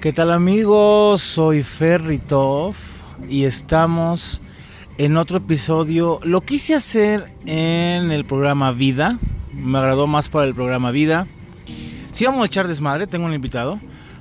[0.00, 1.20] ¿Qué tal amigos?
[1.22, 2.74] Soy Ferritov
[3.28, 4.40] y estamos
[4.96, 6.20] en otro episodio.
[6.22, 9.18] Lo quise hacer en el programa Vida.
[9.54, 11.26] Me agradó más para el programa Vida.
[12.12, 13.78] Sí vamos a echar desmadre, tengo un invitado.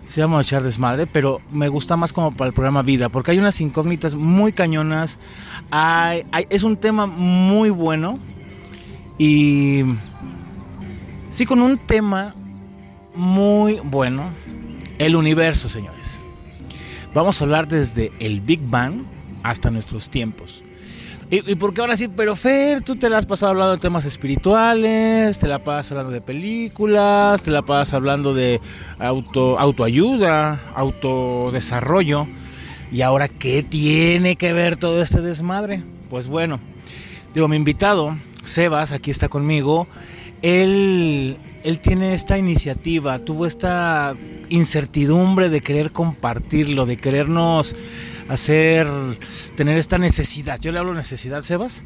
[0.07, 3.31] Sí vamos a echar desmadre, pero me gusta más como para el programa Vida, porque
[3.31, 5.19] hay unas incógnitas muy cañonas.
[5.69, 8.17] Hay, hay- es un tema muy bueno.
[9.19, 9.83] Y
[11.31, 12.33] sí, con un tema
[13.15, 14.23] muy bueno.
[14.99, 16.19] El universo, señores.
[17.13, 19.03] Vamos a hablar desde el Big Bang
[19.43, 20.63] hasta nuestros tiempos.
[21.29, 24.05] Y, y porque ahora sí, pero Fer, tú te la has pasado hablando de temas
[24.05, 28.61] espirituales, te la pasas hablando de películas, te la pasas hablando de
[28.97, 32.27] auto, autoayuda, autodesarrollo.
[32.91, 35.83] ¿Y ahora qué tiene que ver todo este desmadre?
[36.09, 36.59] Pues bueno,
[37.33, 39.87] digo, mi invitado, Sebas, aquí está conmigo.
[40.41, 41.37] Él,
[41.67, 44.15] él tiene esta iniciativa, tuvo esta
[44.47, 47.75] incertidumbre de querer compartirlo, de querernos
[48.29, 48.87] hacer,
[49.57, 50.61] tener esta necesidad.
[50.61, 51.83] Yo le hablo necesidad, Sebas,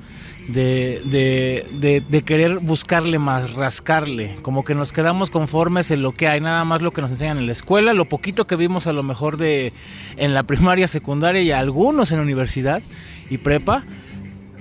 [0.47, 6.27] de, de, de, querer buscarle más, rascarle, como que nos quedamos conformes en lo que
[6.27, 8.93] hay, nada más lo que nos enseñan en la escuela, lo poquito que vimos a
[8.93, 9.73] lo mejor de
[10.17, 12.83] en la primaria, secundaria y algunos en universidad
[13.31, 13.83] y prepa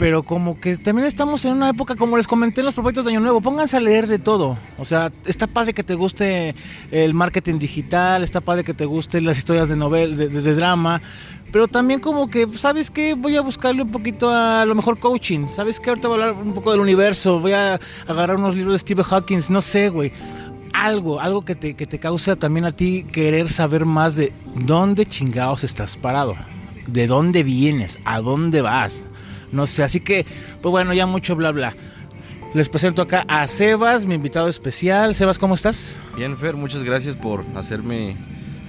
[0.01, 3.11] pero como que también estamos en una época, como les comenté en los proyectos de
[3.11, 4.57] Año Nuevo, pónganse a leer de todo.
[4.79, 6.55] O sea, está padre que te guste
[6.91, 11.03] el marketing digital, está padre que te gusten las historias de novel, de, drama,
[11.53, 13.13] pero también como que, ¿sabes qué?
[13.13, 15.49] Voy a buscarle un poquito a, lo mejor coaching.
[15.49, 15.91] ¿Sabes qué?
[15.91, 17.79] Ahorita voy a hablar un poco del universo, voy a
[18.09, 20.13] agarrar unos libros de Steve Hawkins, no sé, güey.
[20.73, 25.05] Algo, algo que te, que te cause también a ti querer saber más de dónde
[25.05, 26.37] chingados estás parado,
[26.87, 29.05] de dónde vienes, a dónde vas.
[29.53, 30.25] No sé, así que,
[30.61, 31.75] pues bueno, ya mucho bla bla.
[32.53, 35.15] Les presento acá a Sebas, mi invitado especial.
[35.15, 35.97] Sebas, ¿cómo estás?
[36.17, 38.17] Bien, Fer, muchas gracias por hacerme,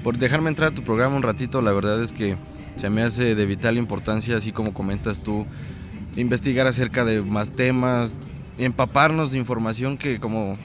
[0.04, 1.64] por dejarme entrar a tu programa un ratito.
[1.64, 2.36] La verdad es que
[2.76, 5.48] se me hace de vital importancia, así como comentas tú,
[6.16, 8.20] investigar acerca de más temas,
[8.60, 10.58] empaparnos de información que como,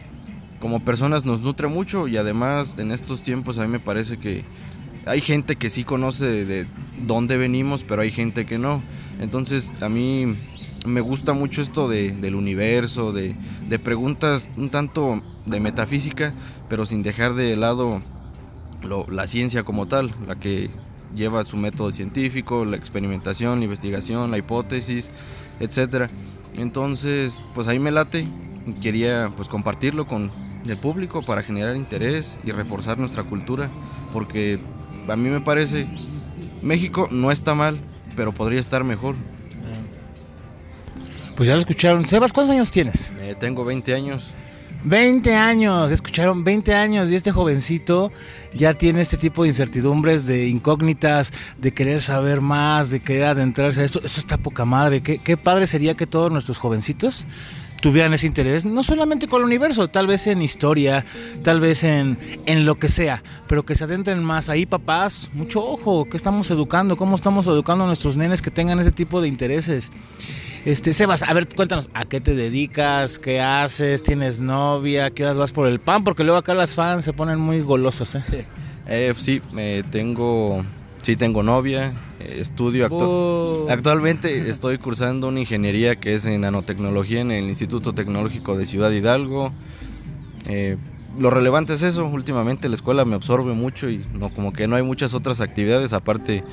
[0.60, 4.44] como personas nos nutre mucho y además en estos tiempos a mí me parece que
[5.06, 6.66] hay gente que sí conoce de, de
[7.06, 8.82] dónde venimos, pero hay gente que no.
[9.20, 10.36] Entonces a mí
[10.86, 13.34] me gusta mucho esto de- del universo, de,
[13.68, 16.32] de preguntas un tanto de metafísica,
[16.68, 18.02] pero sin dejar de lado
[19.08, 20.70] la ciencia como tal, la que
[21.14, 25.10] lleva su método científico, la experimentación, la investigación, la hipótesis,
[25.60, 26.08] etcétera.
[26.56, 28.28] Entonces, pues ahí me late,
[28.82, 30.30] quería pues compartirlo con
[30.68, 33.70] el público para generar interés y reforzar nuestra cultura,
[34.12, 34.58] porque
[35.08, 35.86] a mí me parece
[36.62, 37.78] México no está mal,
[38.16, 39.14] pero podría estar mejor.
[41.36, 42.04] Pues ya lo escucharon.
[42.06, 43.12] Sebas, ¿cuántos años tienes?
[43.20, 44.32] Eh, tengo 20 años.
[44.84, 48.12] 20 años, escucharon 20 años y este jovencito
[48.54, 53.80] ya tiene este tipo de incertidumbres, de incógnitas, de querer saber más, de querer adentrarse
[53.80, 54.00] a esto.
[54.04, 55.02] Eso está poca madre.
[55.02, 57.26] Qué, qué padre sería que todos nuestros jovencitos
[57.86, 61.04] tuvieran ese interés, no solamente con el universo, tal vez en historia,
[61.44, 64.48] tal vez en, en lo que sea, pero que se adentren más.
[64.48, 66.96] Ahí, papás, mucho ojo, ¿qué estamos educando?
[66.96, 69.92] ¿Cómo estamos educando a nuestros nenes que tengan ese tipo de intereses?
[70.64, 73.20] Este, Sebas, a ver, cuéntanos, ¿a qué te dedicas?
[73.20, 74.02] ¿Qué haces?
[74.02, 75.12] ¿Tienes novia?
[75.12, 76.02] ¿Qué horas vas por el pan?
[76.02, 79.14] Porque luego acá las fans se ponen muy golosas, ¿eh?
[79.16, 80.64] Sí, eh, tengo,
[81.02, 81.94] sí tengo novia,
[82.40, 88.56] estudio actu- Actualmente estoy cursando una ingeniería que es en nanotecnología en el Instituto Tecnológico
[88.56, 89.52] de Ciudad Hidalgo.
[90.48, 90.76] Eh,
[91.18, 94.76] lo relevante es eso, últimamente la escuela me absorbe mucho y no como que no
[94.76, 96.44] hay muchas otras actividades aparte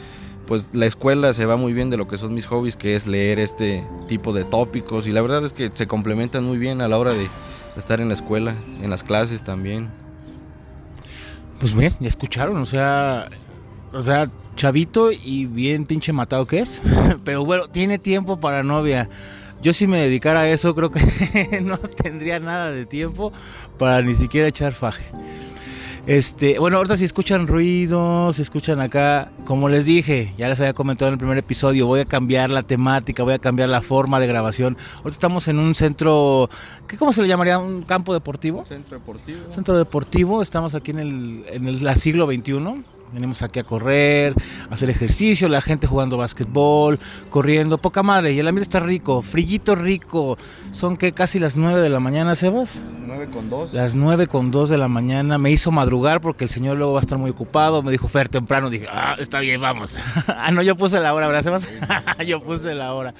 [0.47, 3.07] pues la escuela se va muy bien de lo que son mis hobbies, que es
[3.07, 6.87] leer este tipo de tópicos y la verdad es que se complementan muy bien a
[6.89, 7.27] la hora de
[7.77, 9.87] estar en la escuela, en las clases también.
[11.59, 13.29] Pues bien, ya escucharon, o sea,
[13.93, 16.81] o sea, chavito y bien pinche matado que es,
[17.23, 19.09] pero bueno, tiene tiempo para novia.
[19.61, 23.31] Yo si me dedicara a eso creo que no tendría nada de tiempo
[23.77, 25.05] para ni siquiera echar faje.
[26.05, 30.73] Este, bueno, ahorita si escuchan ruidos, si escuchan acá, como les dije, ya les había
[30.73, 34.19] comentado en el primer episodio, voy a cambiar la temática, voy a cambiar la forma
[34.19, 34.75] de grabación.
[34.97, 36.49] Ahorita estamos en un centro,
[36.89, 37.57] ¿qué cómo se le llamaría?
[37.57, 38.65] ¿Un campo deportivo?
[38.65, 39.39] Centro deportivo.
[39.49, 42.83] Centro deportivo, estamos aquí en el, en el la siglo XXI.
[43.13, 44.33] Venimos aquí a correr,
[44.69, 46.99] a hacer ejercicio, la gente jugando básquetbol,
[47.29, 48.33] corriendo, poca madre.
[48.33, 50.35] Y el ambiente está rico, frillito rico.
[50.71, 52.81] Son que casi las 9 de la mañana, Sebas.
[53.05, 53.73] 9 con 2.
[53.75, 55.37] Las 9 con 2 de la mañana.
[55.37, 57.83] Me hizo madrugar porque el señor luego va a estar muy ocupado.
[57.83, 58.71] Me dijo Fer temprano.
[58.71, 59.95] Dije, ah, está bien, vamos.
[60.27, 61.69] ah, no, yo puse la hora, ¿verdad, Sebas?
[62.25, 63.13] yo puse la hora.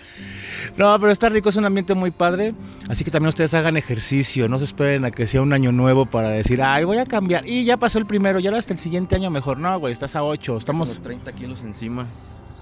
[0.75, 2.56] No, pero está rico, es un ambiente muy padre.
[2.90, 4.50] Así que también ustedes hagan ejercicio.
[4.50, 7.48] No se esperen a que sea un año nuevo para decir, ay, voy a cambiar.
[7.48, 9.60] Y ya pasó el primero, ya hasta el siguiente año mejor.
[9.60, 10.57] No, güey, estás a 8.
[10.57, 10.88] Estamos.
[10.88, 12.07] Con los 30 kilos encima.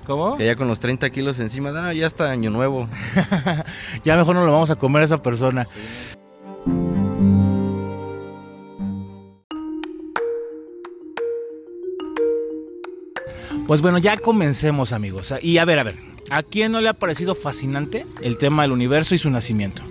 [0.07, 0.37] ¿Cómo?
[0.37, 2.89] Que ya con los 30 kilos encima, no, ya está año nuevo.
[4.03, 5.67] ya mejor no lo vamos a comer a esa persona.
[13.67, 15.31] Pues bueno, ya comencemos amigos.
[15.43, 15.99] Y a ver, a ver,
[16.31, 19.83] ¿a quién no le ha parecido fascinante el tema del universo y su nacimiento?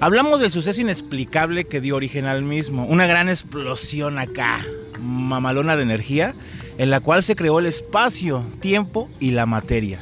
[0.00, 4.64] Hablamos del suceso inexplicable que dio origen al mismo, una gran explosión acá,
[4.98, 6.34] mamalona de energía,
[6.78, 10.00] en la cual se creó el espacio, tiempo y la materia.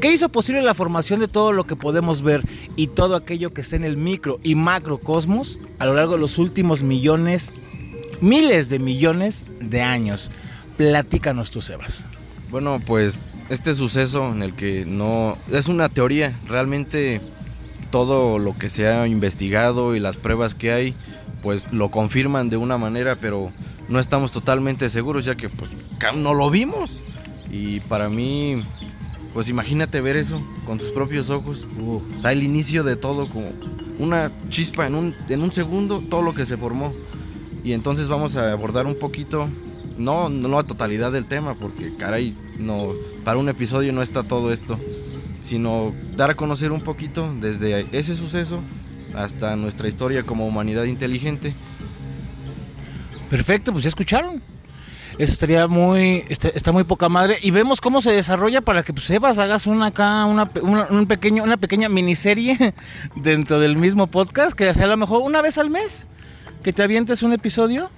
[0.00, 2.42] ¿Qué hizo posible la formación de todo lo que podemos ver
[2.76, 6.38] y todo aquello que está en el micro y macrocosmos a lo largo de los
[6.38, 7.52] últimos millones,
[8.20, 10.30] miles de millones de años?
[10.76, 12.04] Platícanos tú, Sebas.
[12.50, 15.38] Bueno, pues este suceso en el que no...
[15.50, 17.20] Es una teoría, realmente
[17.90, 20.94] todo lo que se ha investigado y las pruebas que hay,
[21.42, 23.52] pues lo confirman de una manera, pero
[23.88, 25.70] no estamos totalmente seguros ya que pues
[26.16, 27.02] no lo vimos.
[27.50, 28.62] Y para mí,
[29.32, 31.66] pues imagínate ver eso con tus propios ojos.
[31.80, 33.48] o sea, el inicio de todo, como
[33.98, 36.92] una chispa en un, en un segundo, todo lo que se formó.
[37.62, 39.48] Y entonces vamos a abordar un poquito
[39.98, 42.92] no, no la totalidad del tema, porque caray, no,
[43.24, 44.78] para un episodio no está todo esto,
[45.42, 48.60] sino dar a conocer un poquito desde ese suceso
[49.14, 51.54] hasta nuestra historia como humanidad inteligente.
[53.34, 54.40] Perfecto, pues ya escucharon.
[55.18, 57.36] Eso estaría muy, está, está, muy poca madre.
[57.42, 61.42] Y vemos cómo se desarrolla para que pues, Sebas hagas una acá, una, un pequeño,
[61.42, 62.74] una pequeña miniserie
[63.16, 66.06] dentro del mismo podcast, que sea a lo mejor una vez al mes,
[66.62, 67.90] que te avientes un episodio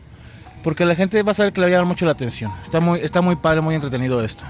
[0.64, 2.50] porque la gente va a saber que le va a llamar mucho la atención.
[2.62, 4.44] Está muy, está muy padre, muy entretenido esto.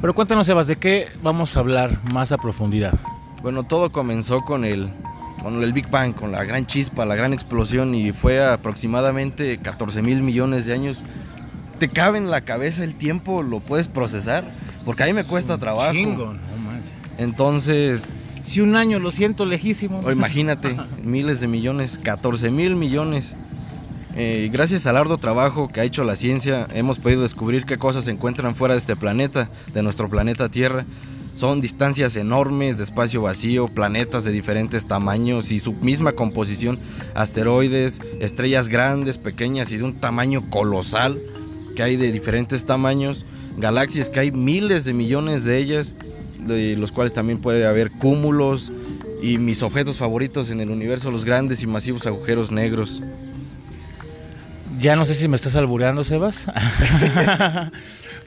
[0.00, 2.94] Pero cuéntanos, Sebas, ¿de qué vamos a hablar más a profundidad?
[3.42, 4.88] Bueno, todo comenzó con el,
[5.42, 10.02] con el Big Bang, con la gran chispa, la gran explosión, y fue aproximadamente 14
[10.02, 11.02] mil millones de años.
[11.78, 13.42] ¿Te cabe en la cabeza el tiempo?
[13.42, 14.44] ¿Lo puedes procesar?
[14.84, 15.92] Porque a mí me cuesta trabajo.
[15.92, 16.40] Chingo, no
[17.18, 18.12] Entonces,
[18.44, 20.00] si un año lo siento lejísimo.
[20.04, 23.36] O imagínate, miles de millones, 14 mil millones.
[24.16, 28.04] Eh, gracias al arduo trabajo que ha hecho la ciencia, hemos podido descubrir qué cosas
[28.04, 30.84] se encuentran fuera de este planeta, de nuestro planeta Tierra.
[31.34, 36.78] Son distancias enormes de espacio vacío, planetas de diferentes tamaños y su misma composición,
[37.14, 41.20] asteroides, estrellas grandes, pequeñas y de un tamaño colosal
[41.76, 43.24] que hay de diferentes tamaños,
[43.56, 45.94] galaxias que hay miles de millones de ellas,
[46.44, 48.72] de los cuales también puede haber cúmulos
[49.22, 53.00] y mis objetos favoritos en el universo, los grandes y masivos agujeros negros.
[54.80, 56.46] Ya no sé si me estás albureando, Sebas.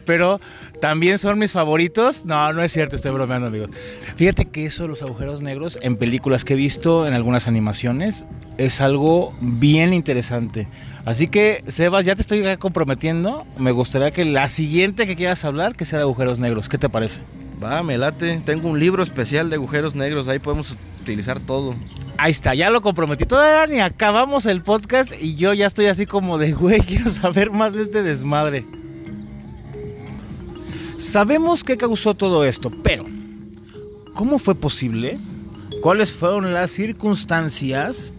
[0.05, 0.41] Pero
[0.81, 2.25] también son mis favoritos.
[2.25, 3.69] No, no es cierto, estoy bromeando, amigos.
[4.15, 8.25] Fíjate que eso, los agujeros negros, en películas que he visto, en algunas animaciones,
[8.57, 10.67] es algo bien interesante.
[11.05, 13.45] Así que, Sebas, ya te estoy comprometiendo.
[13.57, 16.67] Me gustaría que la siguiente que quieras hablar, que sea de agujeros negros.
[16.67, 17.21] ¿Qué te parece?
[17.63, 18.41] Va, me late.
[18.43, 20.27] Tengo un libro especial de agujeros negros.
[20.27, 21.75] Ahí podemos utilizar todo.
[22.17, 23.25] Ahí está, ya lo comprometí.
[23.25, 27.51] Todavía ni acabamos el podcast y yo ya estoy así como de, güey, quiero saber
[27.51, 28.65] más de este desmadre.
[30.97, 33.05] Sabemos qué causó todo esto, pero
[34.13, 35.17] ¿cómo fue posible?
[35.81, 38.13] ¿Cuáles fueron las circunstancias?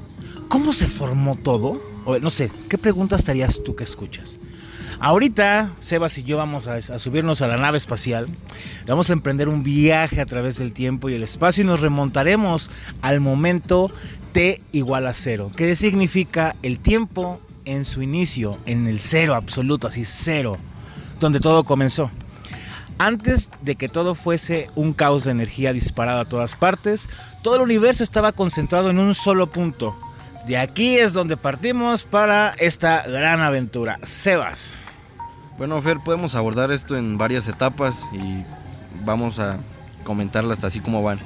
[0.49, 1.81] ¿Cómo se formó todo?
[2.21, 4.41] No sé, ¿qué preguntas estarías tú que escuchas?
[5.03, 8.29] Ahorita, Sebas y yo vamos a, subirnos a la nave espacial.
[8.87, 12.71] Vamos a emprender un viaje a través del tiempo y el espacio y nos remontaremos
[13.01, 13.91] al momento
[14.33, 15.51] T igual a cero.
[15.57, 20.57] ¿Qué significa el tiempo en su inicio, en el cero absoluto, así cero,
[21.19, 22.09] donde todo comenzó?
[22.99, 27.09] Antes de que todo fuese un caos de energía disparado a todas partes,
[27.43, 29.97] todo el universo estaba concentrado en un solo punto.
[30.47, 33.99] De aquí es donde partimos para esta gran aventura.
[34.05, 34.75] Sebas.
[35.63, 38.43] Bueno, Fer, podemos abordar esto en varias etapas y
[39.05, 39.61] vamos a
[40.03, 41.21] comentarlas así como van.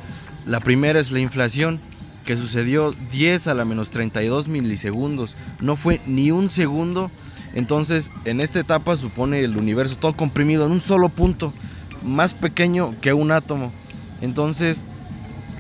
[0.45, 1.81] La primera es la inflación,
[2.27, 5.37] que sucedió 10 a la menos 32 milisegundos.
[5.63, 7.11] No fue ni un segundo.
[7.55, 11.55] Entonces, en esta etapa supone el universo todo comprimido en un solo punto,
[12.03, 13.73] más pequeño que un átomo.
[14.21, 14.85] Entonces,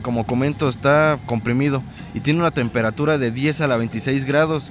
[0.03, 4.69] como comento, está comprimido y tiene una temperatura de 10 a la 26 grados,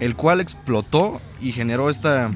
[0.00, 2.28] el cual explotó y generó esta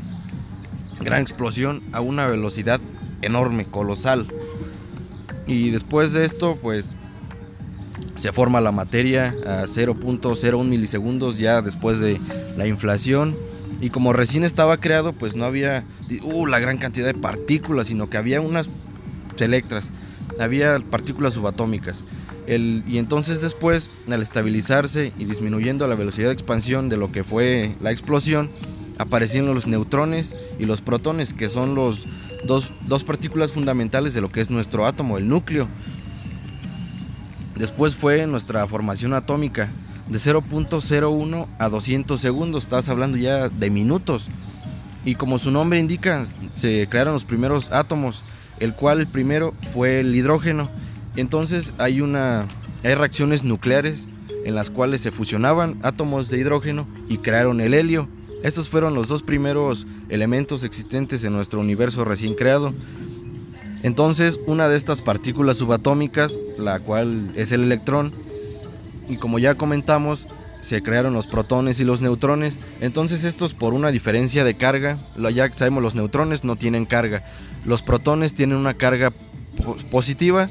[1.01, 2.81] gran explosión a una velocidad
[3.23, 4.27] enorme, colosal.
[5.47, 6.95] Y después de esto, pues
[8.17, 12.21] se forma la materia a 0.01 milisegundos ya después de
[12.57, 13.37] la inflación.
[13.81, 15.85] Y como recién estaba creado, pues no había
[16.23, 18.69] uh, la gran cantidad de partículas, sino que había unas
[19.37, 19.91] selectras.
[20.39, 22.05] había partículas subatómicas.
[22.47, 27.75] y entonces después, al estabilizarse y disminuyendo la velocidad de expansión de lo que fue
[27.81, 28.51] la explosión,
[29.01, 32.07] aparecieron los neutrones y los protones, que son los
[32.45, 35.67] dos, dos partículas fundamentales de lo que es nuestro átomo, el núcleo.
[37.57, 39.71] Después fue nuestra formación atómica,
[40.09, 44.29] de 0.01 a 200 segundos, estás hablando ya de minutos.
[45.05, 46.23] Y como su nombre indica,
[46.55, 48.23] se crearon los primeros átomos,
[48.59, 50.69] el cual el primero fue el hidrógeno.
[51.17, 52.47] Entonces hay una
[52.85, 54.09] hay reacciones nucleares
[54.45, 58.09] en las cuales se fusionaban átomos de hidrógeno y crearon el helio.
[58.43, 62.73] Estos fueron los dos primeros elementos existentes en nuestro universo recién creado.
[63.83, 68.13] Entonces, una de estas partículas subatómicas, la cual es el electrón,
[69.09, 70.27] y como ya comentamos,
[70.61, 72.59] se crearon los protones y los neutrones.
[72.81, 74.99] Entonces estos por una diferencia de carga,
[75.33, 77.25] ya sabemos los neutrones no tienen carga.
[77.65, 79.13] Los protones tienen una carga
[79.91, 80.51] positiva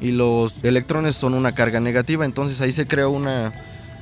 [0.00, 2.24] y los electrones son una carga negativa.
[2.24, 3.52] Entonces ahí se creó una...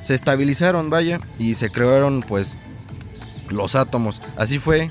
[0.03, 2.59] Se estabilizaron, vaya, y se crearon pues
[3.55, 4.21] los átomos.
[4.37, 4.91] Así fue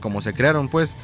[0.00, 0.94] como se crearon pues.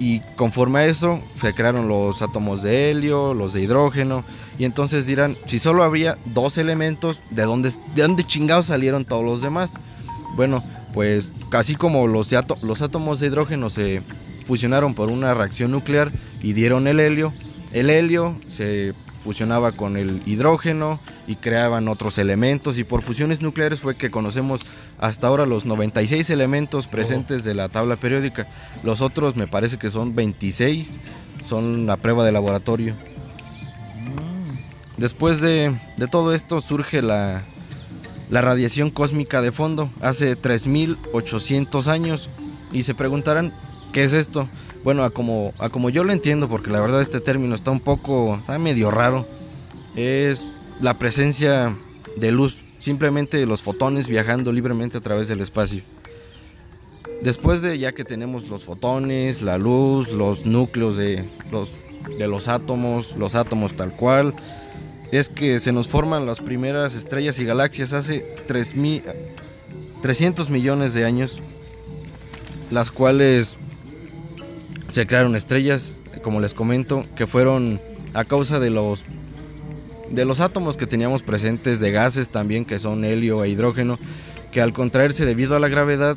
[0.00, 4.24] Y conforme a eso se crearon los átomos de helio, los de hidrógeno.
[4.56, 9.24] Y entonces dirán, si solo habría dos elementos, ¿de dónde, de dónde chingados salieron todos
[9.24, 9.74] los demás?
[10.36, 10.62] Bueno,
[10.94, 14.02] pues casi como los, los átomos de hidrógeno se
[14.46, 16.12] fusionaron por una reacción nuclear
[16.42, 17.32] y dieron el helio,
[17.72, 23.80] el helio se fusionaba con el hidrógeno y creaban otros elementos y por fusiones nucleares
[23.80, 24.62] fue que conocemos
[24.98, 28.48] hasta ahora los 96 elementos presentes de la tabla periódica.
[28.82, 30.98] Los otros me parece que son 26,
[31.44, 32.94] son la prueba de laboratorio.
[32.94, 34.96] Mm.
[34.96, 35.74] Después de,
[36.10, 37.42] todo esto surge la,
[38.30, 42.28] la radiación cósmica de fondo hace 3800 años
[42.72, 43.52] y se preguntarán
[43.92, 44.48] qué es esto.
[44.84, 47.80] Bueno, a como, a como yo lo entiendo, porque la verdad este término está un
[47.80, 49.26] poco, está medio raro,
[49.96, 50.46] es
[50.80, 51.74] la presencia
[52.16, 55.82] de luz, simplemente los fotones viajando libremente a través del espacio.
[57.22, 61.70] Después de ya que tenemos los fotones, la luz, los núcleos de los,
[62.16, 64.34] de los átomos, los átomos tal cual,
[65.10, 71.40] es que se nos forman las primeras estrellas y galaxias hace 300 millones de años,
[72.70, 73.56] las cuales
[74.90, 75.92] se crearon estrellas,
[76.22, 77.80] como les comento, que fueron
[78.14, 79.04] a causa de los
[80.10, 83.98] de los átomos que teníamos presentes de gases también que son helio e hidrógeno,
[84.50, 86.16] que al contraerse debido a la gravedad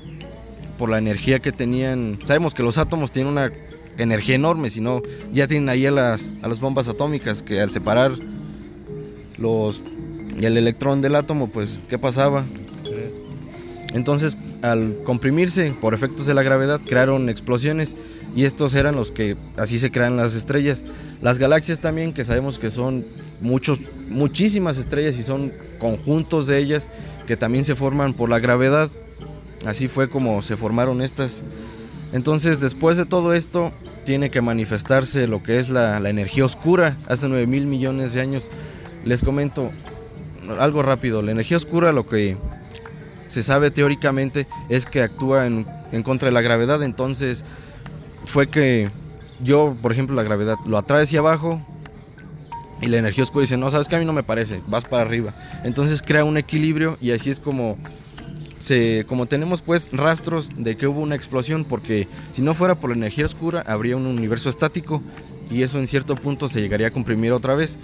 [0.78, 3.52] por la energía que tenían, sabemos que los átomos tienen una
[3.98, 7.72] energía enorme, si no ya tienen ahí a las, a las bombas atómicas que al
[7.72, 8.14] separar
[9.38, 9.82] los
[10.40, 12.44] el electrón del átomo, pues ¿qué pasaba?
[13.94, 17.96] Entonces, al comprimirse por efectos de la gravedad, crearon explosiones
[18.36, 20.84] y estos eran los que así se crean las estrellas.
[21.22, 23.06] Las galaxias también, que sabemos que son
[23.42, 26.88] muchos, muchísimas estrellas y son conjuntos de ellas
[27.28, 28.90] que también se forman por la gravedad.
[29.66, 31.44] Así fue como se formaron estas.
[32.14, 33.72] Entonces, después de todo esto,
[34.04, 36.98] tiene que manifestarse lo que es la, energía oscura.
[37.08, 38.50] Hace 9 mil millones de años,
[39.06, 39.72] les comento
[40.60, 41.22] algo rápido.
[41.22, 42.36] La energía oscura, lo que
[43.32, 46.84] se sabe teóricamente, es que actúa en, en contra de la gravedad.
[46.84, 47.46] Entonces,
[48.26, 48.90] fue que
[49.42, 51.62] yo, por ejemplo, la gravedad lo atrae hacia abajo
[52.82, 55.04] y la energía oscura dice, no, sabes que a mí no me parece, vas para
[55.04, 55.34] arriba.
[55.64, 57.78] Entonces crea un equilibrio y así es como
[58.60, 62.90] se, como tenemos pues rastros de que hubo una explosión, porque si no fuera por
[62.90, 65.02] la energía oscura habría un universo estático
[65.50, 67.78] y eso en cierto punto se llegaría a comprimir otra vez.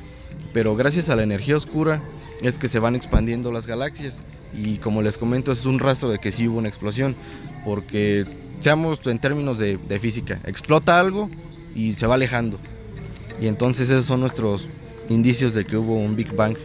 [0.54, 2.02] Pero gracias a la energía oscura
[2.42, 4.22] es que se van expandiendo las galaxias
[4.54, 7.16] y como les comento es un rastro de que sí hubo una explosión,
[7.66, 8.26] porque
[8.62, 11.30] seamos en términos de, física, explota algo
[11.76, 12.58] y se va alejando.
[13.42, 14.68] Y entonces esos son nuestros
[15.10, 16.56] indicios de que hubo un Big Bang.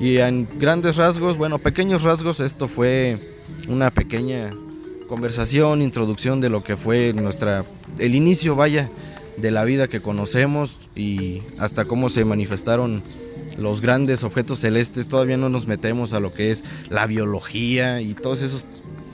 [0.00, 3.18] Y en grandes rasgos, bueno, pequeños rasgos, esto fue
[3.68, 4.52] una pequeña
[5.06, 7.64] conversación, introducción de lo que fue nuestra,
[7.98, 8.88] el inicio, vaya,
[9.36, 13.02] de la vida que conocemos y hasta cómo se manifestaron
[13.58, 15.08] los grandes objetos celestes.
[15.08, 18.64] Todavía no nos metemos a lo que es la biología y todos esos,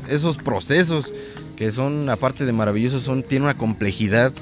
[0.09, 1.13] esos procesos
[1.57, 4.33] que son, aparte de maravillosos, son, tienen una complejidad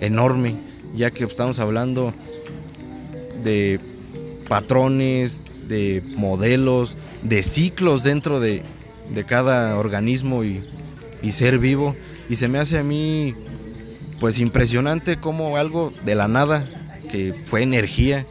[0.00, 0.54] enorme,
[0.94, 2.14] ya que estamos hablando
[3.42, 3.80] de
[4.48, 8.62] patrones, de modelos, de ciclos dentro de,
[9.26, 10.62] cada organismo y,
[11.22, 11.96] y, ser vivo.
[12.28, 13.34] Y se me hace a mí
[14.20, 16.68] pues impresionante como algo de la nada,
[17.10, 18.26] que fue energía,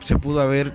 [0.00, 0.72] se pudo haber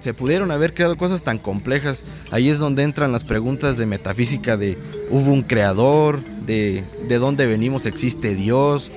[0.00, 2.02] se pudieron haber creado cosas tan complejas.
[2.30, 4.78] Ahí es donde entran las preguntas de metafísica de
[5.10, 8.90] hubo un creador, de, de dónde venimos, existe Dios.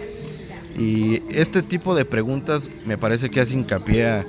[0.80, 4.26] Y este tipo de preguntas me parece que hace hincapié a,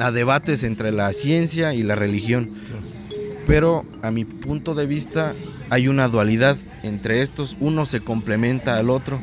[0.00, 2.50] a debates entre la ciencia y la religión.
[3.46, 5.34] Pero a mi punto de vista
[5.70, 9.18] hay una dualidad entre estos, uno se complementa al otro.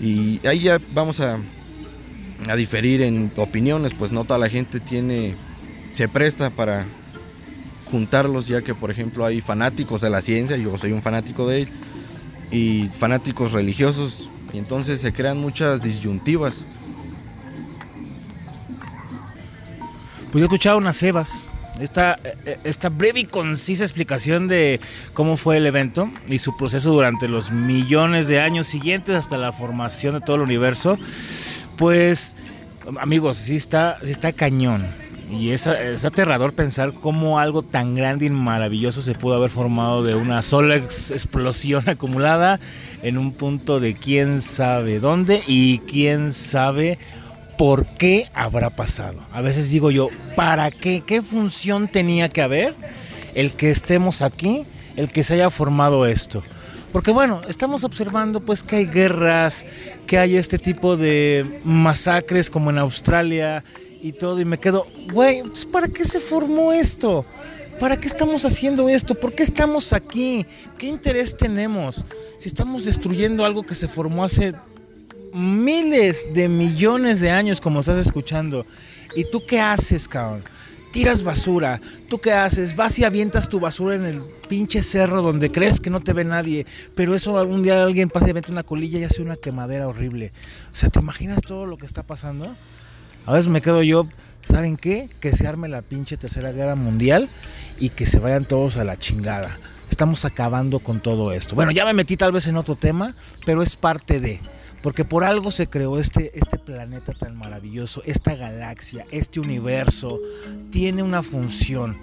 [0.00, 1.38] Y ahí ya vamos a,
[2.48, 5.34] a diferir en opiniones, pues no toda la gente tiene,
[5.92, 6.86] se presta para
[7.90, 11.62] juntarlos, ya que por ejemplo hay fanáticos de la ciencia, yo soy un fanático de
[11.62, 11.68] él,
[12.50, 16.66] y fanáticos religiosos, y entonces se crean muchas disyuntivas.
[20.32, 21.44] Pues yo he escuchado unas cebas,
[21.80, 22.18] esta,
[22.64, 24.80] esta breve y concisa explicación de
[25.14, 29.52] cómo fue el evento y su proceso durante los millones de años siguientes hasta la
[29.52, 30.98] formación de todo el universo,
[31.80, 32.36] pues
[33.00, 34.86] amigos, sí está, sí está cañón.
[35.30, 40.04] Y es, es, aterrador pensar cómo algo tan grande y maravilloso se pudo haber formado
[40.04, 42.60] de una sola ex explosión acumulada
[43.02, 46.98] en un punto de quién sabe dónde y quién sabe
[47.56, 49.18] por qué habrá pasado.
[49.32, 51.02] A veces digo yo, ¿para qué?
[51.06, 52.74] ¿Qué función tenía que haber
[53.34, 54.64] el que estemos aquí,
[54.96, 56.42] el que se haya formado esto?
[56.92, 59.64] Porque bueno, estamos observando pues que hay guerras,
[60.06, 63.64] que hay este tipo de masacres como en Australia,
[64.02, 67.24] y todo y me quedo, güey, pues, ¿para qué se formó esto?
[67.78, 69.14] ¿Para qué estamos haciendo esto?
[69.14, 70.44] ¿Por qué estamos aquí?
[70.78, 72.04] ¿Qué interés tenemos?
[72.38, 74.52] Si estamos destruyendo algo que se formó hace
[75.32, 78.66] miles de millones de años, como estás escuchando.
[79.14, 80.42] ¿Y tú qué haces, cabrón?
[80.90, 81.80] Tiras basura.
[82.08, 82.74] ¿Tú qué haces?
[82.74, 86.24] Vas y avientas tu basura en el pinche cerro donde crees que no te ve
[86.24, 86.66] nadie.
[86.96, 90.32] Pero eso algún día alguien pasa y avienta una colilla y hace una quemadera horrible.
[90.72, 92.56] O sea, ¿te imaginas todo lo que está pasando?
[93.26, 94.08] A veces me quedo yo,
[94.42, 95.08] ¿saben qué?
[95.20, 97.28] Que se arme la pinche tercera guerra mundial
[97.78, 99.58] y que se vayan todos a la chingada.
[99.90, 101.54] Estamos acabando con todo esto.
[101.54, 104.40] Bueno, ya me metí tal vez en otro tema, pero es parte de.
[104.82, 110.18] Porque por algo se creó este, este planeta tan maravilloso, esta galaxia, este universo.
[110.70, 111.96] Tiene una función.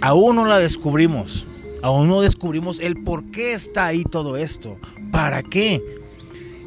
[0.00, 1.46] Aún no la descubrimos.
[1.82, 4.76] Aún no descubrimos el por qué está ahí todo esto.
[5.12, 5.82] ¿Para qué?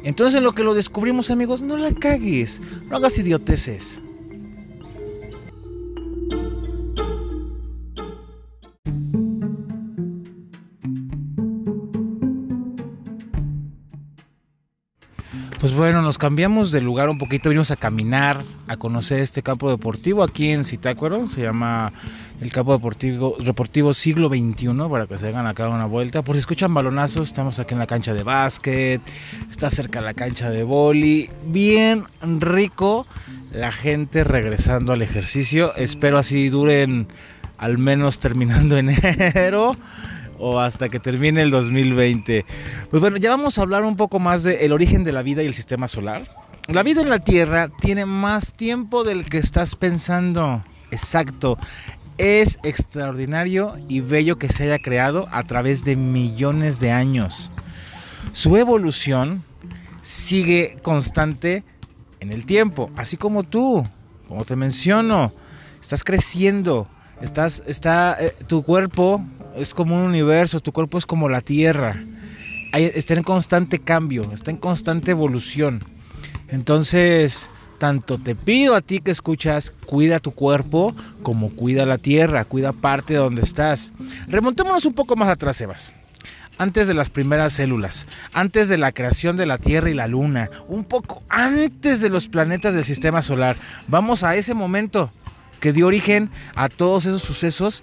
[0.04, 4.00] Entonces en lo que lo descubrimos amigos, no la cagues, no hagas idioteces.
[15.60, 19.68] Pues bueno, nos cambiamos de lugar un poquito, vinimos a caminar, a conocer este campo
[19.68, 21.92] deportivo aquí en Zitácuaro, se llama
[22.40, 26.22] el campo deportivo, deportivo siglo XXI, para que se hagan acá una vuelta.
[26.22, 29.02] Por si escuchan balonazos, estamos aquí en la cancha de básquet,
[29.50, 33.04] está cerca la cancha de boli, bien rico,
[33.50, 37.08] la gente regresando al ejercicio, espero así duren
[37.56, 39.74] al menos terminando enero
[40.38, 42.44] o hasta que termine el 2020.
[42.90, 45.46] Pues bueno, ya vamos a hablar un poco más del origen de la vida y
[45.46, 46.26] el sistema solar.
[46.68, 50.62] La vida en la Tierra tiene más tiempo del que estás pensando.
[50.90, 51.58] Exacto.
[52.18, 57.50] Es extraordinario y bello que se haya creado a través de millones de años.
[58.32, 59.44] Su evolución
[60.02, 61.64] sigue constante
[62.20, 63.86] en el tiempo, así como tú,
[64.26, 65.32] como te menciono,
[65.80, 66.88] estás creciendo,
[67.20, 69.24] estás, está, eh, tu cuerpo
[69.56, 72.04] es como un universo, tu cuerpo es como la Tierra.
[72.72, 75.80] está en constante cambio, está en constante evolución.
[76.48, 82.44] Entonces, tanto te pido a ti que escuchas, cuida tu cuerpo como cuida la Tierra,
[82.44, 83.92] cuida parte de donde estás.
[84.28, 85.92] Remontémonos un poco más atrás, Sebas.
[86.58, 90.50] Antes de las primeras células, antes de la creación de la Tierra y la Luna,
[90.66, 93.56] un poco antes de los planetas del sistema solar.
[93.86, 95.12] Vamos a ese momento
[95.60, 97.82] que dio origen a todos esos sucesos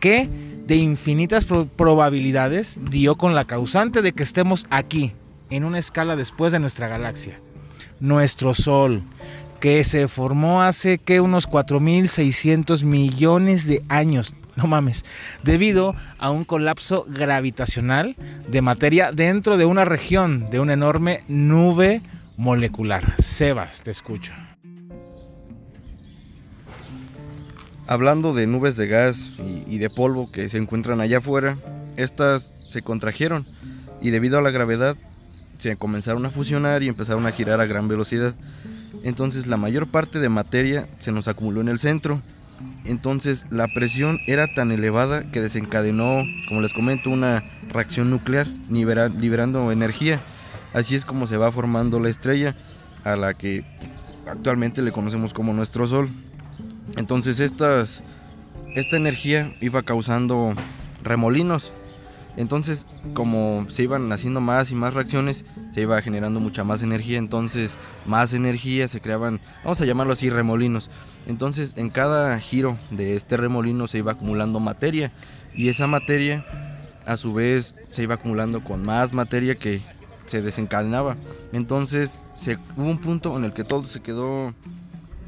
[0.00, 0.28] que
[0.66, 5.12] de infinitas probabilidades dio con la causante de que estemos aquí,
[5.50, 7.40] en una escala después de nuestra galaxia.
[8.00, 9.02] Nuestro Sol,
[9.60, 15.04] que se formó hace que unos 4.600 millones de años, no mames,
[15.42, 18.16] debido a un colapso gravitacional
[18.48, 22.02] de materia dentro de una región de una enorme nube
[22.36, 23.14] molecular.
[23.22, 24.34] Sebas, te escucho.
[27.86, 29.28] Hablando de nubes de gas
[29.68, 31.58] y, de polvo que se encuentran allá afuera,
[31.96, 33.46] estas se contrajeron
[34.00, 34.96] y debido a la gravedad
[35.58, 38.34] se comenzaron a fusionar y empezaron a girar a gran velocidad.
[39.02, 42.22] Entonces la mayor parte de materia se nos acumuló en el centro.
[42.86, 49.70] Entonces la presión era tan elevada que desencadenó, como les comento, una reacción nuclear liberando
[49.70, 50.22] energía.
[50.72, 52.56] Así es como se va formando la estrella
[53.04, 53.62] a la que
[54.26, 56.08] actualmente le conocemos como nuestro Sol.
[56.96, 60.54] Entonces esta energía iba causando
[61.02, 61.72] remolinos
[62.36, 67.18] Entonces, como se iban haciendo más y más reacciones, se iba generando mucha más energía,
[67.18, 70.90] entonces más energía se creaban, vamos a llamarlo así, remolinos.
[71.26, 75.12] Entonces, en cada giro de este remolino se iba acumulando materia
[75.54, 76.44] y esa materia
[77.06, 79.80] a su vez se iba acumulando con más materia que
[80.26, 81.16] se desencadenaba.
[81.52, 82.18] Entonces,
[82.76, 84.54] hubo un punto en el que todo se quedó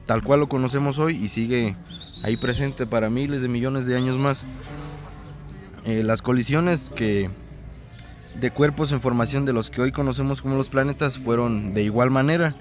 [0.07, 1.77] tal cual lo conocemos hoy y sigue
[2.23, 4.45] ahí presente para miles de millones de años más.
[5.85, 7.31] Eh, las colisiones que
[8.41, 12.11] de cuerpos en formación de los que hoy conocemos como los planetas fueron de igual
[12.11, 12.55] manera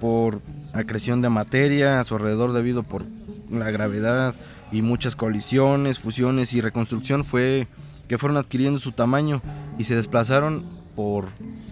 [0.00, 0.40] por
[0.72, 3.04] acreción de materia a su alrededor debido por
[3.50, 4.34] la gravedad
[4.70, 7.66] y muchas colisiones, fusiones y reconstrucción fue
[8.06, 9.42] que fueron adquiriendo su tamaño
[9.78, 11.26] y se desplazaron por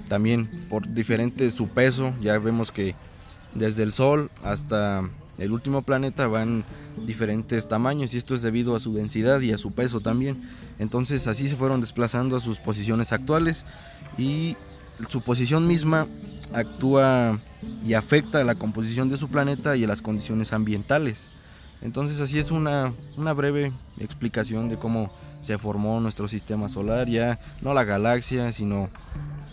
[0.09, 2.95] también por diferente su peso, ya vemos que
[3.55, 6.65] desde el sol hasta el último planeta van
[7.05, 10.49] diferentes tamaños y esto es debido a su densidad y a su peso también.
[10.79, 13.67] Entonces así se fueron desplazando a sus posiciones actuales
[14.17, 14.57] y
[15.09, 16.07] su posición misma
[16.53, 17.39] actúa
[17.85, 21.29] y afecta a la composición de su planeta y a las condiciones ambientales.
[21.87, 23.71] Entonces así es una, una breve
[24.01, 25.09] explicación de cómo
[25.41, 28.89] se formó nuestro sistema solar, ya no la galaxia, sino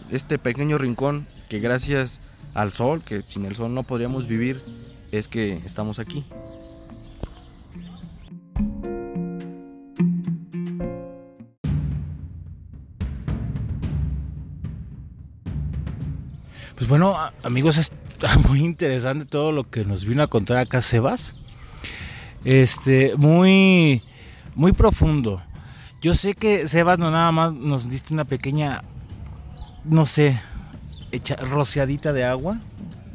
[0.09, 2.21] este pequeño rincón que gracias
[2.55, 4.63] al Sol, que sin el Sol no podríamos vivir,
[5.11, 6.25] es que estamos aquí.
[16.77, 21.35] Pues bueno, amigos, está muy interesante todo lo que nos vino a contar acá Sebas.
[22.45, 24.01] Este, muy,
[24.55, 25.41] muy profundo.
[26.01, 28.83] Yo sé que Sebas no nada más nos diste una pequeña,
[29.85, 30.39] no sé,
[31.11, 32.59] hecha, rociadita de agua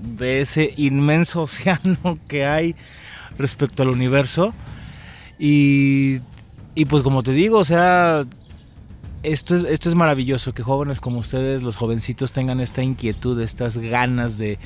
[0.00, 2.74] de ese inmenso océano que hay
[3.36, 4.54] respecto al universo.
[5.38, 6.20] Y,
[6.74, 8.24] y pues como te digo, o sea,
[9.22, 13.78] esto es, esto es maravilloso, que jóvenes como ustedes, los jovencitos, tengan esta inquietud, estas
[13.78, 14.58] ganas de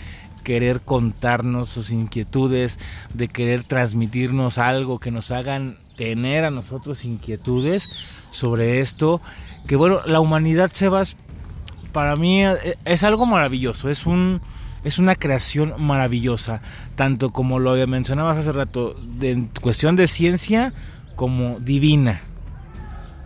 [0.42, 2.78] querer contarnos sus inquietudes,
[3.14, 7.88] de querer transmitirnos algo, que nos hagan tener a nosotros inquietudes
[8.30, 9.20] sobre esto.
[9.66, 11.16] Que bueno, la humanidad, Sebas,
[11.92, 14.40] para mí eh, es algo maravilloso, es un
[14.84, 16.60] es una creación maravillosa,
[16.96, 20.72] tanto como lo mencionabas hace rato, de, en cuestión de ciencia
[21.14, 22.20] como divina.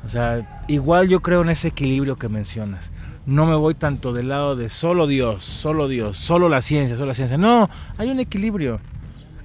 [0.04, 2.92] O sea, igual yo creo en ese equilibrio que mencionas.
[3.26, 7.08] No me voy tanto del lado de solo Dios, solo Dios, solo la ciencia, solo
[7.08, 7.36] la ciencia.
[7.36, 8.80] No, hay un equilibrio.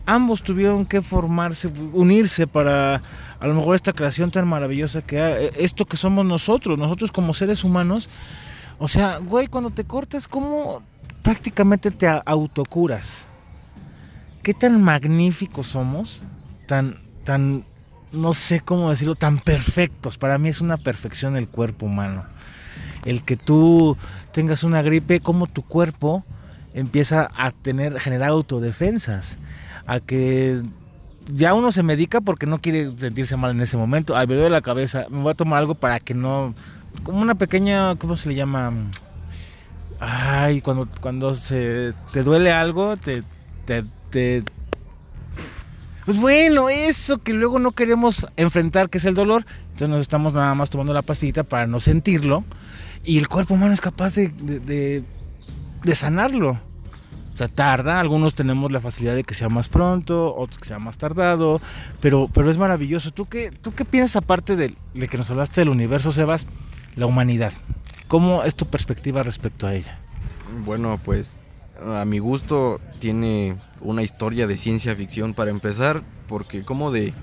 [0.05, 3.01] Ambos tuvieron que formarse, unirse para
[3.39, 7.33] a lo mejor esta creación tan maravillosa que hay, esto que somos nosotros, nosotros como
[7.33, 8.09] seres humanos.
[8.77, 10.83] O sea, güey, cuando te cortas, ¿cómo
[11.21, 13.25] prácticamente te autocuras.
[14.43, 16.23] Qué tan magníficos somos,
[16.67, 17.65] tan, tan,
[18.11, 20.17] no sé cómo decirlo, tan perfectos.
[20.17, 22.25] Para mí es una perfección el cuerpo humano.
[23.05, 23.97] El que tú
[24.31, 26.23] tengas una gripe, como tu cuerpo
[26.73, 29.37] empieza a tener, generar autodefensas.
[29.87, 30.61] A que
[31.27, 34.15] ya uno se medica porque no quiere sentirse mal en ese momento.
[34.15, 36.53] Ay, me duele la cabeza, me voy a tomar algo para que no.
[37.03, 38.73] Como una pequeña, ¿cómo se le llama?
[39.99, 43.23] Ay, cuando, cuando se te duele algo, te,
[43.65, 44.43] te,
[46.05, 50.33] Pues bueno, eso que luego no queremos enfrentar, que es el dolor, entonces nos estamos
[50.33, 52.43] nada más tomando la pastillita para no sentirlo,
[53.03, 55.03] y el cuerpo humano es capaz de, de,
[55.83, 56.59] de sanarlo.
[57.33, 60.79] O sea, tarda, algunos tenemos la facilidad de que sea más pronto, otros que sea
[60.79, 61.61] más tardado,
[62.01, 63.11] pero, pero es maravilloso.
[63.11, 66.45] ¿Tú qué, ¿Tú qué piensas aparte de, de que nos hablaste del universo, Sebas?
[66.95, 67.53] La humanidad.
[68.07, 69.97] ¿Cómo es tu perspectiva respecto a ella?
[70.65, 71.39] Bueno, pues
[71.81, 77.13] a mi gusto tiene una historia de ciencia ficción para empezar, porque como de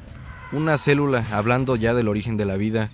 [0.52, 2.90] una célula, hablando ya del origen de la vida,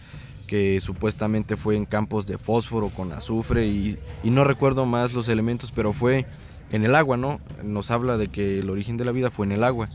[0.54, 5.72] que supuestamente fue en campos de fósforo con azufre y, no recuerdo más los elementos,
[5.72, 6.26] pero fue
[6.70, 7.40] en el agua, ¿no?
[7.64, 9.88] Nos habla de que el origen de la vida fue en el agua.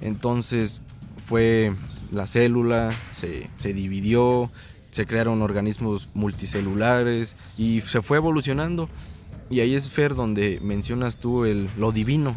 [0.00, 0.80] Entonces
[1.24, 1.72] fue
[2.10, 4.50] la célula, se, se dividió,
[4.90, 8.88] se crearon organismos multicelulares y se fue evolucionando.
[9.48, 12.34] Y ahí es Fer donde mencionas tú el, lo divino,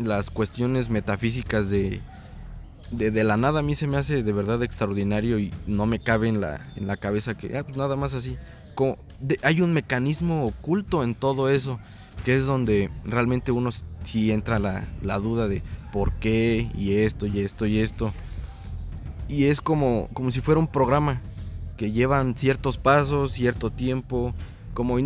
[0.00, 2.00] las cuestiones metafísicas de,
[2.90, 6.28] de, la nada a mí se me hace de verdad extraordinario y no me cabe
[6.28, 8.36] en la, en la cabeza que ah, pues nada más así.
[9.42, 11.80] Hay un mecanismo oculto en todo eso,
[12.24, 13.70] que es donde realmente uno
[14.04, 18.12] si entra la, la duda de por qué y esto y esto y esto.
[19.28, 21.20] Y es como, como si fuera un programa
[21.76, 24.32] que llevan ciertos pasos, cierto tiempo,
[24.74, 24.96] como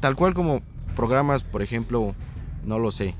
[0.00, 0.60] tal cual como
[0.96, 2.14] programas, por ejemplo,
[2.64, 3.14] no lo sé,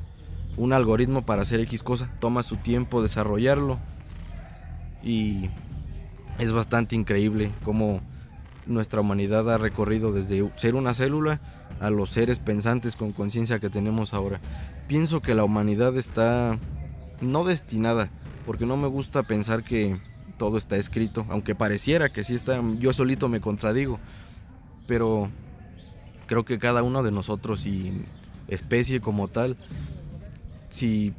[0.56, 3.78] un algoritmo para hacer X cosa, toma su tiempo desarrollarlo
[5.02, 5.50] y
[6.38, 8.00] es bastante increíble como
[8.66, 11.40] nuestra humanidad ha recorrido desde ser una célula
[11.80, 14.40] a los seres pensantes con conciencia que tenemos ahora.
[14.86, 16.58] Pienso que la humanidad está
[17.20, 18.10] no destinada,
[18.46, 20.00] porque no me gusta pensar que
[20.38, 23.98] todo está escrito, aunque pareciera que sí está, yo solito me contradigo,
[24.86, 25.28] pero
[26.26, 28.04] creo que cada uno de nosotros y
[28.48, 29.56] especie como tal,
[30.70, 31.12] si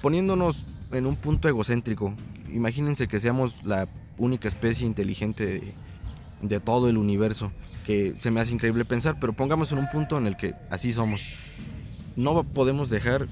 [0.00, 2.14] poniéndonos en un punto egocéntrico,
[2.52, 5.74] imagínense que seamos la única especie inteligente de,
[6.42, 7.52] de todo el universo,
[7.86, 10.92] que se me hace increíble pensar, pero pongamos en un punto en el que así
[10.92, 11.28] somos.
[12.16, 13.28] No podemos dejar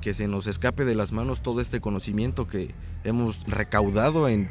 [0.00, 4.50] que se nos escape de las manos todo este conocimiento que hemos recaudado en,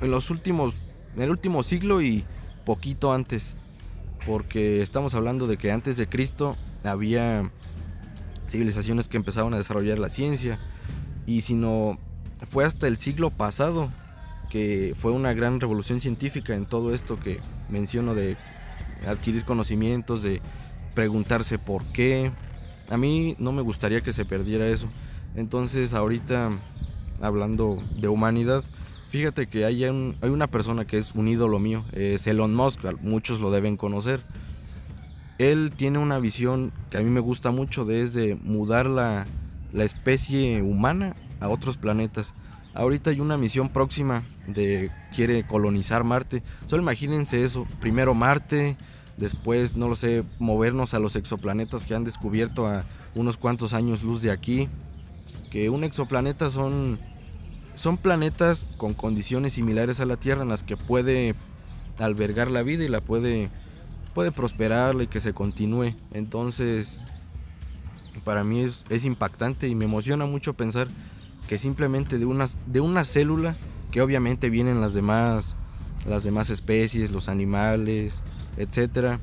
[0.00, 0.74] en los últimos,
[1.14, 2.24] en el último siglo y
[2.64, 3.54] poquito antes,
[4.26, 7.50] porque estamos hablando de que antes de Cristo había
[8.48, 10.58] civilizaciones que empezaban a desarrollar la ciencia
[11.26, 11.98] y si no
[12.46, 13.90] fue hasta el siglo pasado
[14.48, 18.36] que fue una gran revolución científica en todo esto que menciono de
[19.06, 20.40] adquirir conocimientos, de
[20.94, 22.32] preguntarse por qué.
[22.90, 24.88] A mí no me gustaría que se perdiera eso.
[25.34, 26.50] Entonces ahorita,
[27.20, 28.64] hablando de humanidad,
[29.10, 33.40] fíjate que hay, hay una persona que es un ídolo mío, es Elon Musk, muchos
[33.40, 34.22] lo deben conocer.
[35.36, 39.26] Él tiene una visión que a mí me gusta mucho, de, es de mudar la,
[39.72, 42.34] la especie humana a otros planetas.
[42.74, 46.42] Ahorita hay una misión próxima de quiere colonizar Marte.
[46.66, 48.76] Solo imagínense eso, primero Marte,
[49.16, 54.02] después no lo sé, movernos a los exoplanetas que han descubierto a unos cuantos años
[54.02, 54.68] luz de aquí.
[55.50, 56.98] Que un exoplaneta son
[57.74, 61.36] son planetas con condiciones similares a la Tierra en las que puede
[61.98, 63.50] albergar la vida y la puede
[64.14, 65.94] puede prosperar y que se continúe.
[66.12, 66.98] Entonces,
[68.24, 70.88] para mí es, es impactante y me emociona mucho pensar
[71.48, 73.56] que simplemente de una, de una célula,
[73.90, 75.56] que obviamente vienen las demás,
[76.06, 78.22] las demás especies, los animales,
[78.56, 79.18] etcétera.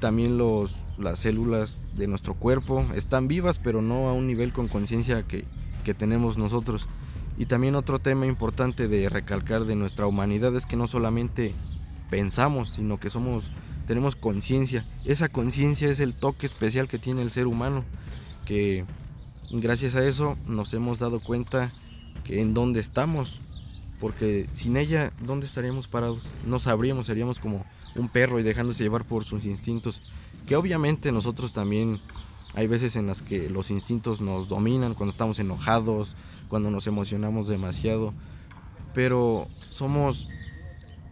[0.00, 4.68] También los, las células de nuestro cuerpo están vivas, pero no a un nivel con
[4.68, 5.44] conciencia que,
[5.84, 6.88] que tenemos nosotros.
[7.38, 11.54] Y también otro tema importante de recalcar de nuestra humanidad es que no solamente
[12.10, 13.50] pensamos, sino que somos
[13.86, 14.84] tenemos conciencia.
[15.06, 17.84] Esa conciencia es el toque especial que tiene el ser humano,
[18.44, 18.84] que
[19.50, 21.72] gracias a eso nos hemos dado cuenta
[22.24, 23.40] que en dónde estamos,
[24.00, 26.20] porque sin ella, ¿dónde estaríamos parados?
[26.46, 27.64] No sabríamos, seríamos como
[27.96, 30.02] un perro y dejándose llevar por sus instintos,
[30.46, 32.00] que obviamente nosotros también
[32.54, 36.14] hay veces en las que los instintos nos dominan, cuando estamos enojados,
[36.48, 38.14] cuando nos emocionamos demasiado,
[38.94, 40.28] pero somos,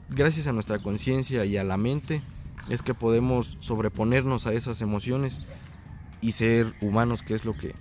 [0.08, 2.22] gracias a nuestra conciencia y a la mente,
[2.68, 5.40] es que podemos sobreponernos a esas emociones
[6.20, 7.74] y ser humanos, que es lo que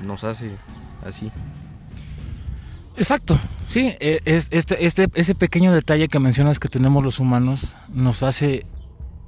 [0.00, 0.50] nos hace
[1.04, 1.30] así.
[2.96, 7.74] Exacto, sí, e, es, este, este, ese pequeño detalle que mencionas que tenemos los humanos
[7.92, 8.64] nos hace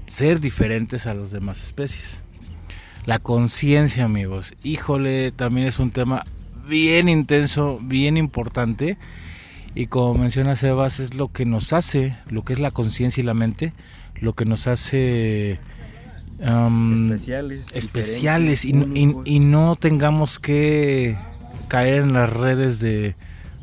[0.07, 2.23] ser diferentes a las demás especies.
[3.05, 6.25] La conciencia, amigos, híjole, también es un tema
[6.67, 8.99] bien intenso, bien importante.
[9.75, 13.25] Y como menciona Sebas, es lo que nos hace, lo que es la conciencia y
[13.25, 13.73] la mente,
[14.15, 15.61] lo que nos hace
[16.41, 21.17] especiales, especiales y, no tengamos que
[21.69, 23.15] caer en las redes de,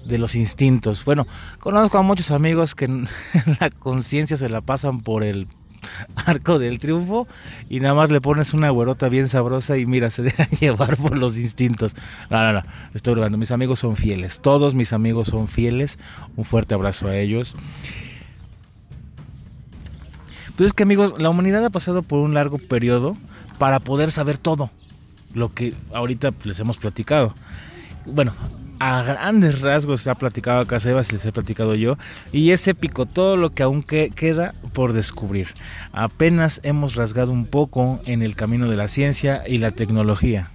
[0.06, 1.04] los instintos.
[1.06, 1.26] Bueno,
[1.60, 2.88] conozco a muchos amigos que
[3.60, 5.48] la conciencia se la pasan por el
[6.16, 7.28] arco del triunfo
[7.70, 11.18] y nada más le pones una güerota bien sabrosa y mira, se deja llevar por
[11.18, 11.96] los instintos.
[12.30, 13.38] No, no, no, estoy hablando.
[13.38, 15.98] Mis amigos son fieles, todos mis amigos son fieles.
[16.36, 17.56] Un fuerte abrazo a ellos.
[20.56, 23.18] Pues es que amigos, la humanidad ha pasado por un largo periodo
[23.58, 24.72] para poder saber todo
[25.34, 27.36] lo que ahorita les hemos platicado.
[28.06, 28.34] Bueno,
[28.80, 31.98] a grandes rasgos se ha platicado acá Sebas, les he platicado yo,
[32.32, 35.50] y es épico todo lo que aún queda por descubrir.
[35.92, 40.52] Apenas hemos rasgado un poco en el camino de la ciencia y la tecnología.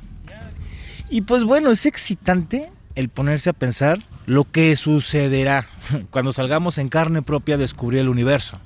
[1.10, 5.68] Y pues bueno, es excitante el ponerse a pensar lo que sucederá
[6.10, 8.58] cuando salgamos en carne propia a descubrir el universo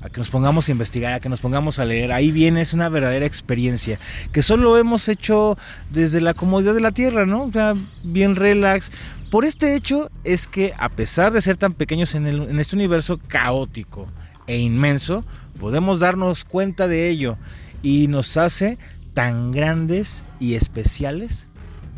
[0.00, 2.12] a que nos pongamos a investigar, a que nos pongamos a leer.
[2.12, 3.98] Ahí viene, es una verdadera experiencia,
[4.32, 5.56] que solo hemos hecho
[5.90, 7.44] desde la comodidad de la Tierra, ¿no?
[7.44, 8.90] O sea, bien relax.
[9.30, 13.18] Por este hecho es que a pesar de ser tan pequeños en, en este universo
[13.26, 14.06] caótico
[14.46, 15.24] e inmenso,
[15.58, 17.36] podemos darnos cuenta de ello
[17.82, 18.78] y nos hace
[19.14, 21.48] tan grandes y especiales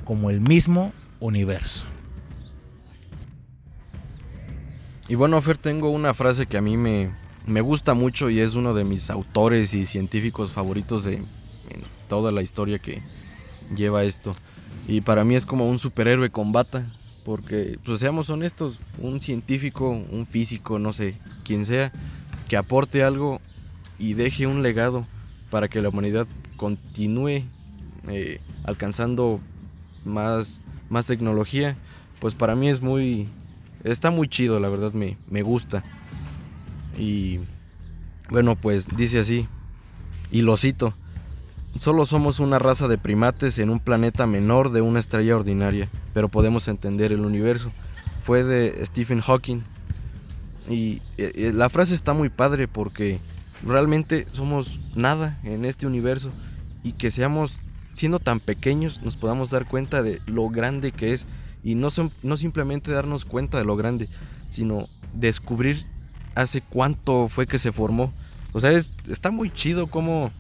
[0.04, 1.87] como el mismo universo.
[5.08, 7.11] Y bueno, Fer, tengo una frase que a mí me,
[7.48, 11.22] me gusta mucho y es uno de mis autores y científicos favoritos de
[12.08, 13.02] toda la historia que
[13.74, 14.37] lleva esto.
[14.87, 16.87] Y para mí es como un superhéroe con bata,
[17.24, 21.92] porque, pues seamos honestos, un científico, un físico, no sé, quien sea,
[22.48, 23.40] que aporte algo
[23.98, 25.06] y deje un legado
[25.50, 27.42] para que la humanidad continúe
[28.08, 29.40] eh, alcanzando
[30.04, 31.76] más, más tecnología,
[32.20, 33.28] pues para mí es muy,
[33.84, 35.84] está muy chido, la verdad me, me gusta.
[36.98, 37.40] Y
[38.28, 39.46] bueno, pues dice así,
[40.30, 40.92] y lo cito,
[41.76, 46.28] solo somos una raza de primates en un planeta menor de una estrella ordinaria, pero
[46.28, 47.72] podemos entender el universo.
[48.22, 49.62] Fue de Stephen Hawking.
[50.68, 53.20] Y eh, eh, la frase está muy padre porque
[53.64, 56.30] realmente somos nada en este universo
[56.82, 57.61] y que seamos
[57.94, 61.26] siendo tan pequeños nos podamos dar cuenta de lo grande que es
[61.64, 61.88] y no,
[62.22, 64.08] no simplemente darnos cuenta de lo grande,
[64.50, 65.87] sino descubrir
[66.38, 68.12] hace cuánto fue que se formó.
[68.53, 70.31] O sea, está muy chido como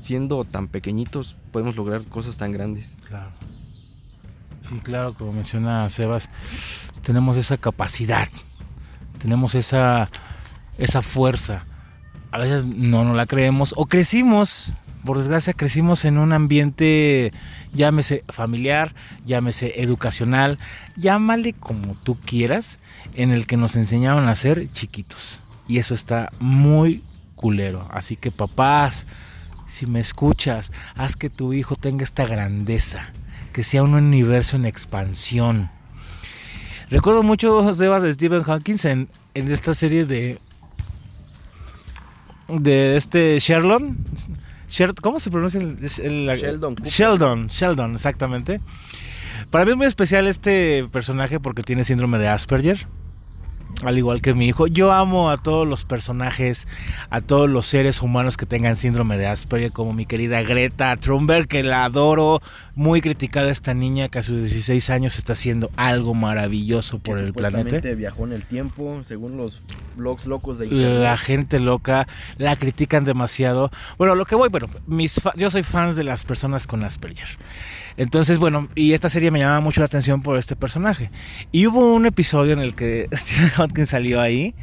[0.00, 2.96] siendo tan pequeñitos podemos lograr cosas tan grandes.
[3.06, 3.30] Claro.
[4.62, 6.30] Sí, claro, como menciona Sebas,
[7.02, 8.28] tenemos esa capacidad,
[9.18, 10.10] tenemos esa,
[10.76, 11.64] esa fuerza.
[12.30, 14.72] A veces no nos la creemos o crecimos
[15.04, 17.32] por desgracia crecimos en un ambiente,
[17.72, 20.58] llámese familiar, llámese educacional,
[20.96, 22.78] llámale como tú quieras,
[23.14, 25.42] en el que nos enseñaron a ser chiquitos.
[25.66, 27.02] Y eso está muy
[27.36, 27.88] culero.
[27.90, 29.06] Así que papás,
[29.66, 33.10] si me escuchas, haz que tu hijo tenga esta grandeza,
[33.52, 35.70] que sea un universo en expansión.
[36.90, 40.40] Recuerdo mucho Sebas de Stephen Hawking en, en esta serie de
[42.48, 43.82] de este Sherlock
[45.00, 46.74] ¿Cómo se pronuncia el, Sheldon?
[46.76, 48.60] Sheldon, Sheldon, exactamente.
[49.50, 52.86] Para mí es muy especial este personaje porque tiene síndrome de Asperger
[53.84, 54.66] al igual que mi hijo.
[54.66, 56.66] Yo amo a todos los personajes,
[57.10, 61.48] a todos los seres humanos que tengan síndrome de Asperger, como mi querida Greta Thunberg,
[61.48, 62.40] que la adoro,
[62.74, 67.32] muy criticada esta niña que a sus 16 años está haciendo algo maravilloso por el
[67.32, 67.80] planeta.
[67.94, 69.62] viajó en el tiempo, según los
[69.96, 71.00] blogs locos de internet.
[71.00, 73.70] La gente loca, la critican demasiado.
[73.96, 77.28] Bueno, lo que voy, bueno, mis yo soy fan de las personas con Asperger.
[77.98, 81.10] Entonces, bueno, y esta serie me llamaba mucho la atención por este personaje.
[81.50, 84.54] Y hubo un episodio en el que Stephen Hawking salió ahí.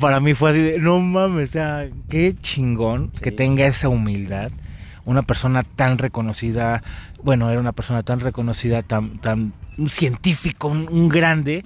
[0.00, 4.52] Para mí fue así de, no mames, o sea, qué chingón que tenga esa humildad.
[5.04, 6.82] Una persona tan reconocida,
[7.24, 11.64] bueno, era una persona tan reconocida, tan, tan un científico, un, grande,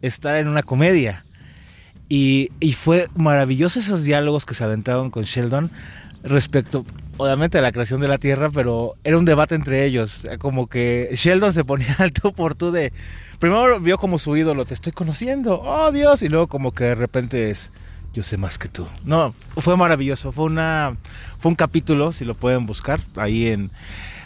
[0.00, 1.26] estar en una comedia.
[2.08, 5.70] Y, y, fue maravilloso esos diálogos que se aventaron con Sheldon
[6.22, 10.26] respecto, obviamente, la creación de la Tierra, pero era un debate entre ellos.
[10.38, 12.92] Como que Sheldon se ponía al tú por tú de.
[13.38, 16.94] Primero vio como su ídolo, te estoy conociendo, oh Dios, y luego como que de
[16.94, 17.72] repente es.
[18.12, 18.86] Yo sé más que tú.
[19.04, 20.30] No, fue maravilloso.
[20.30, 20.96] Fue una.
[21.38, 23.72] Fue un capítulo, si lo pueden buscar, ahí en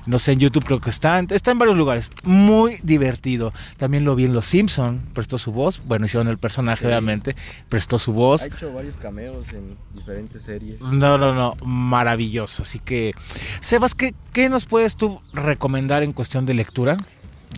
[0.06, 3.52] no sé, en YouTube creo que está, está en varios lugares, muy divertido.
[3.76, 7.36] También lo vi en Los Simpson, prestó su voz, bueno, hicieron el personaje obviamente,
[7.68, 8.42] prestó su voz.
[8.42, 10.80] Ha hecho varios cameos en diferentes series.
[10.80, 12.62] No, no, no, maravilloso.
[12.62, 13.14] Así que,
[13.60, 16.96] Sebas, ¿qué, qué nos puedes tú recomendar en cuestión de lectura?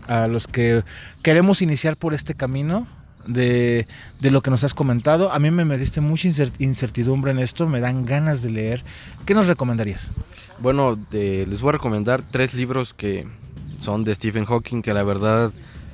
[0.07, 0.85] A los que
[1.23, 2.87] queremos iniciar por este camino,
[3.27, 3.87] de,
[4.21, 5.33] de, lo que nos has comentado.
[5.33, 6.29] A mí me, diste mucha
[6.59, 8.85] incertidumbre en esto, me dan ganas de leer.
[9.27, 10.11] ¿Qué nos recomendarías?
[10.61, 13.27] Bueno, les voy a recomendar tres libros que
[13.79, 15.53] son de Stephen Hawking, que la verdad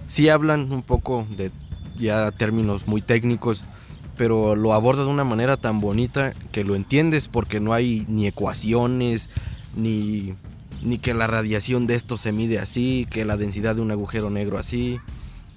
[0.08, 1.50] sí hablan un poco de
[1.96, 3.64] ya términos muy técnicos,
[4.16, 8.26] pero lo aborda de una manera tan bonita que lo entiendes porque no hay ni
[8.26, 9.28] ecuaciones,
[9.76, 10.34] ni,
[10.82, 14.30] ni que la radiación de esto se mide así, que la densidad de un agujero
[14.30, 14.98] negro así.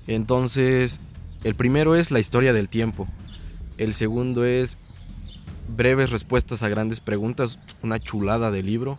[0.07, 0.99] Entonces,
[1.43, 3.07] el primero es la historia del tiempo.
[3.77, 4.77] El segundo es
[5.75, 8.97] breves respuestas a grandes preguntas, una chulada de libro.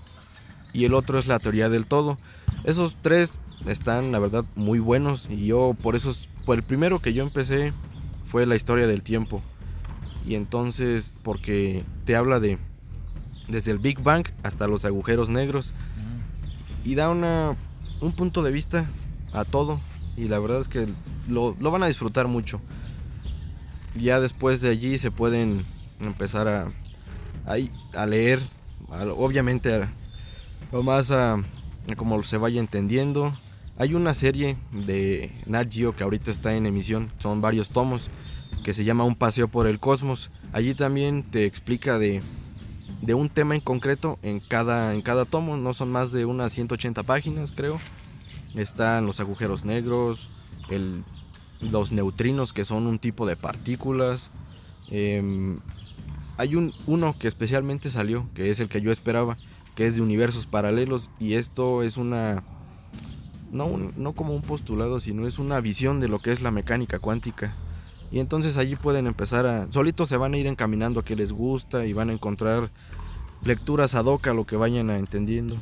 [0.73, 2.19] Y el otro es la teoría del todo.
[2.65, 5.29] Esos tres están, la verdad, muy buenos.
[5.31, 6.15] Y yo, por eso,
[6.47, 7.73] por el primero que yo empecé
[8.25, 9.43] fue la historia del tiempo.
[10.27, 12.59] Y entonces, porque te habla de
[13.49, 15.75] desde el Big Bang hasta los agujeros negros.
[16.85, 17.57] Y da una,
[18.01, 18.89] un punto de vista
[19.33, 19.81] a todo.
[20.21, 20.87] Y la verdad es que
[21.29, 22.61] lo, van a disfrutar mucho.
[23.99, 25.65] Ya después de allí se pueden
[26.05, 28.39] empezar a, leer,
[29.17, 29.89] obviamente
[30.71, 31.11] lo más
[31.97, 33.35] como se vaya entendiendo.
[33.79, 38.11] Hay una serie de Nat Geo que ahorita está en emisión, son varios tomos,
[38.63, 40.31] que se llama Un paseo por el cosmos.
[40.53, 42.21] Allí también te explica de,
[43.01, 46.53] de un tema en concreto en cada, en cada tomo, no son más de unas
[46.53, 47.81] 180 páginas creo.
[48.55, 50.29] Están los agujeros negros,
[50.69, 51.05] el,
[51.61, 54.31] los neutrinos que son un tipo de partículas,
[54.91, 55.59] eh,
[56.37, 59.37] hay un, uno que especialmente salió, que es el que yo esperaba,
[59.75, 62.43] que es de universos paralelos y esto es una
[63.53, 66.99] no, no como un postulado, sino es una visión de lo que es la mecánica
[66.99, 67.55] cuántica.
[68.11, 71.33] Y entonces allí pueden empezar a, solitos se van a ir encaminando a que les
[71.33, 72.71] gusta y van a encontrar
[73.45, 75.57] lecturas ad hoc a lo que vayan a entendiendo.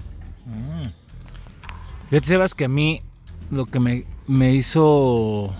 [0.46, 1.07] Mm.
[2.10, 3.02] Fíjate, Sebas, que a mí
[3.50, 5.54] lo que me, me hizo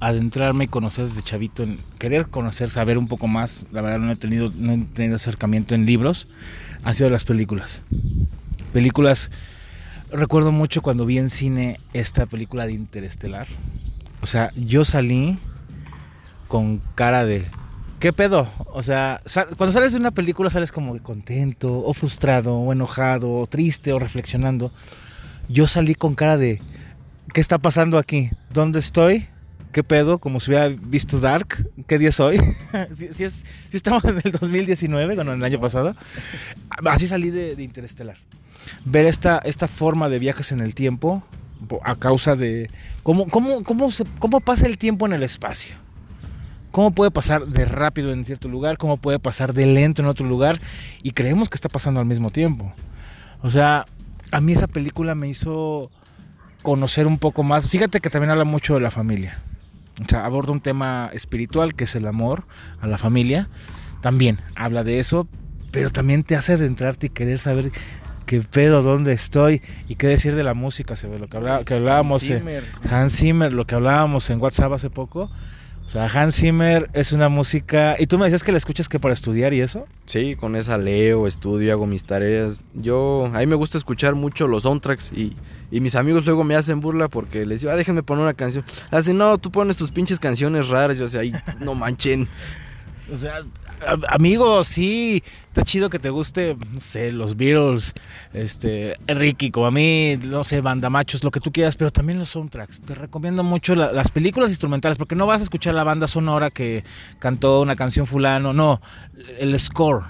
[0.00, 4.12] adentrarme y conocer desde chavito, en querer conocer, saber un poco más, la verdad no
[4.12, 6.28] he tenido, no he tenido acercamiento en libros,
[6.84, 7.82] ha sido las películas.
[8.74, 9.30] Películas,
[10.10, 13.46] recuerdo mucho cuando vi en cine esta película de Interestelar.
[14.20, 15.38] O sea, yo salí
[16.48, 17.42] con cara de,
[18.00, 18.48] ¿qué pedo?
[18.66, 23.32] O sea, sal- cuando sales de una película sales como contento, o frustrado, o enojado,
[23.32, 24.72] o triste, o reflexionando.
[25.48, 26.60] Yo salí con cara de,
[27.32, 28.30] ¿qué está pasando aquí?
[28.52, 29.26] ¿Dónde estoy?
[29.72, 30.18] ¿Qué pedo?
[30.18, 31.68] Como si hubiera visto Dark.
[31.86, 32.38] ¿Qué día es hoy?
[32.92, 35.94] si, si es, si estamos en el 2019, bueno, en el año pasado.
[36.86, 38.16] Así salí de, de Interestelar.
[38.84, 41.22] Ver esta, esta forma de viajes en el tiempo
[41.68, 42.68] po- a causa de
[43.02, 43.88] cómo, cómo, cómo,
[44.18, 45.74] cómo pasa el tiempo en el espacio.
[46.72, 50.26] Cómo puede pasar de rápido en cierto lugar, cómo puede pasar de lento en otro
[50.26, 50.58] lugar
[51.02, 52.72] y creemos que está pasando al mismo tiempo.
[53.42, 53.86] O sea,
[54.32, 55.90] a mí esa película me hizo
[56.62, 57.68] conocer un poco más.
[57.68, 59.38] Fíjate que también habla mucho de la familia.
[60.04, 62.44] O sea, aborda un tema espiritual que es el amor
[62.80, 63.48] a la familia.
[64.02, 65.26] También habla de eso,
[65.70, 67.72] pero también te hace adentrarte y querer saber
[68.26, 71.64] qué pedo, dónde estoy y qué decir de la música, se ve lo que, habla-
[71.64, 72.64] que hablábamos en Zimmer.
[72.90, 75.30] Hans Zimmer, lo que hablábamos en WhatsApp hace poco.
[75.86, 77.94] O sea, Hans Zimmer es una música.
[77.96, 79.86] ¿Y tú me decías que la escuchas que para estudiar y eso?
[80.06, 82.64] Sí, con esa leo, estudio, hago mis tareas.
[82.74, 85.36] Yo, a me gusta escuchar mucho los soundtracks y,
[85.70, 88.64] y mis amigos luego me hacen burla porque les digo, ah, déjenme poner una canción.
[88.90, 90.98] Hacen, no, tú pones tus pinches canciones raras.
[90.98, 92.28] Yo, sea, ahí, no manchen.
[93.12, 93.44] O sea,
[94.08, 97.94] amigo, sí, está chido que te guste, no sé, los Beatles,
[98.32, 102.30] este, Ricky, como a mí, no sé, bandamachos, lo que tú quieras, pero también los
[102.30, 102.82] soundtracks.
[102.82, 106.50] Te recomiendo mucho la- las películas instrumentales, porque no vas a escuchar la banda sonora
[106.50, 106.82] que
[107.20, 108.80] cantó una canción fulano, no,
[109.38, 110.02] el score.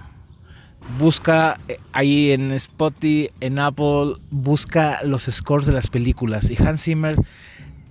[0.98, 6.48] Busca eh, ahí en Spotify, en Apple, busca los scores de las películas.
[6.48, 7.16] Y Hans Zimmer,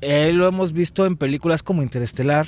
[0.02, 2.48] eh, lo hemos visto en películas como Interestelar,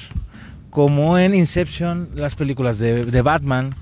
[0.69, 3.75] como en Inception, las películas de, de Batman.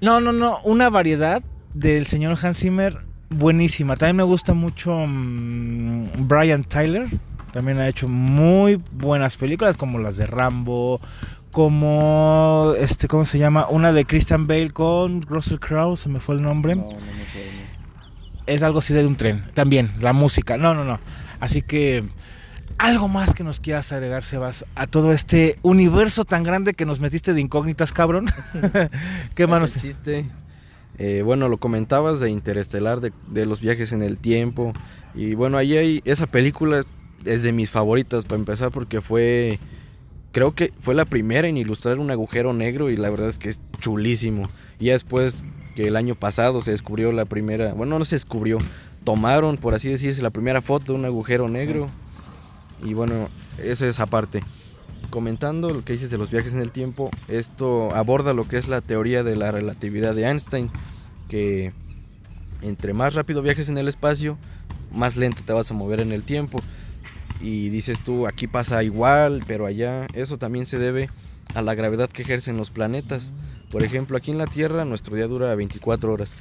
[0.00, 1.42] No, no, no, una variedad
[1.74, 3.96] del señor Hans Zimmer buenísima.
[3.96, 7.08] También me gusta mucho mm, Brian Tyler.
[7.52, 11.00] También ha hecho muy buenas películas como las de Rambo,
[11.50, 13.66] como este, ¿cómo se llama?
[13.68, 16.76] Una de Christian Bale con Russell Crowe, se me fue el nombre.
[16.76, 17.70] No, no me.
[18.46, 19.44] Es algo así de un tren.
[19.54, 20.56] También, la música.
[20.56, 21.00] No, no, no.
[21.40, 22.04] Así que
[22.80, 26.98] algo más que nos quieras agregar, Sebas, a todo este universo tan grande que nos
[26.98, 28.26] metiste de incógnitas, cabrón.
[29.34, 29.76] ¿Qué manos?
[29.76, 30.24] Chiste.
[30.98, 34.72] Eh, bueno, lo comentabas de Interestelar, de, de los viajes en el tiempo.
[35.14, 36.84] Y bueno, ahí hay esa película
[37.26, 39.58] es de mis favoritas para empezar porque fue,
[40.32, 43.50] creo que fue la primera en ilustrar un agujero negro y la verdad es que
[43.50, 44.48] es chulísimo.
[44.78, 48.56] Y ya después que el año pasado se descubrió la primera, bueno, no se descubrió,
[49.04, 51.88] tomaron, por así decirse, la primera foto de un agujero negro.
[52.82, 53.28] Y bueno,
[53.58, 54.42] esa es aparte.
[55.10, 58.68] Comentando lo que dices de los viajes en el tiempo, esto aborda lo que es
[58.68, 60.70] la teoría de la relatividad de Einstein,
[61.28, 61.72] que
[62.62, 64.38] entre más rápido viajes en el espacio,
[64.92, 66.60] más lento te vas a mover en el tiempo.
[67.40, 71.08] Y dices tú, aquí pasa igual, pero allá, eso también se debe
[71.54, 73.32] a la gravedad que ejercen los planetas.
[73.70, 76.34] Por ejemplo, aquí en la Tierra nuestro día dura 24 horas.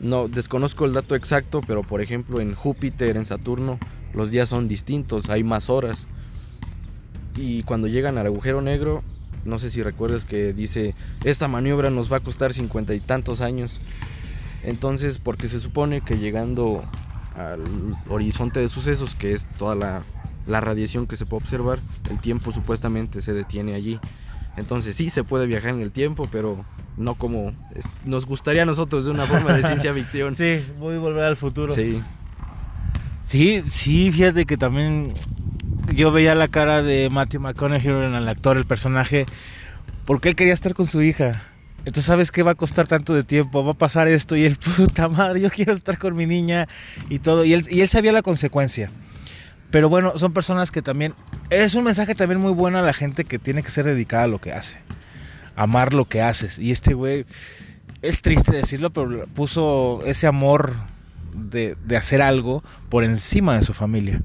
[0.00, 3.78] No desconozco el dato exacto, pero por ejemplo en Júpiter, en Saturno,
[4.14, 6.06] los días son distintos, hay más horas.
[7.36, 9.02] Y cuando llegan al agujero negro,
[9.44, 10.94] no sé si recuerdas que dice,
[11.24, 13.80] esta maniobra nos va a costar cincuenta y tantos años.
[14.64, 16.84] Entonces, porque se supone que llegando
[17.36, 17.62] al
[18.08, 20.02] horizonte de sucesos, que es toda la,
[20.46, 21.80] la radiación que se puede observar,
[22.10, 24.00] el tiempo supuestamente se detiene allí.
[24.56, 26.64] Entonces sí se puede viajar en el tiempo, pero
[26.96, 27.52] no como
[28.04, 30.34] nos gustaría a nosotros de una forma de ciencia ficción.
[30.34, 31.72] Sí, voy a volver al futuro.
[31.72, 32.02] Sí,
[33.28, 35.12] Sí, sí, fíjate que también
[35.94, 39.26] yo veía la cara de Matthew McConaughey en el actor, el personaje,
[40.06, 41.42] porque él quería estar con su hija.
[41.80, 43.62] Entonces, ¿sabes qué va a costar tanto de tiempo?
[43.62, 46.68] Va a pasar esto y el puta madre, yo quiero estar con mi niña
[47.10, 47.44] y todo.
[47.44, 48.90] Y él, y él sabía la consecuencia.
[49.70, 51.14] Pero bueno, son personas que también...
[51.50, 54.28] Es un mensaje también muy bueno a la gente que tiene que ser dedicada a
[54.28, 54.78] lo que hace.
[55.54, 56.58] Amar lo que haces.
[56.58, 57.26] Y este güey,
[58.00, 60.72] es triste decirlo, pero puso ese amor
[61.34, 64.22] de, de hacer algo por encima de su familia.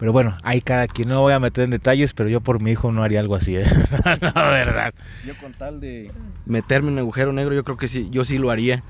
[0.00, 1.10] Pero bueno, hay cada quien.
[1.10, 3.56] No voy a meter en detalles, pero yo por mi hijo no haría algo así,
[3.56, 3.64] ¿eh?
[4.20, 4.94] La verdad.
[5.26, 6.10] yo con tal de
[6.46, 8.82] meterme en un agujero negro, yo creo que sí, yo sí lo haría.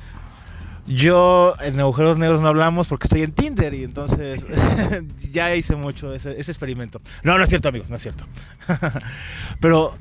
[0.87, 4.47] Yo en agujeros negros no hablamos porque estoy en Tinder y entonces
[5.33, 7.01] ya hice mucho ese, experimento.
[7.25, 8.25] No, no es cierto, amigos, no es cierto.
[9.61, 9.97] pero,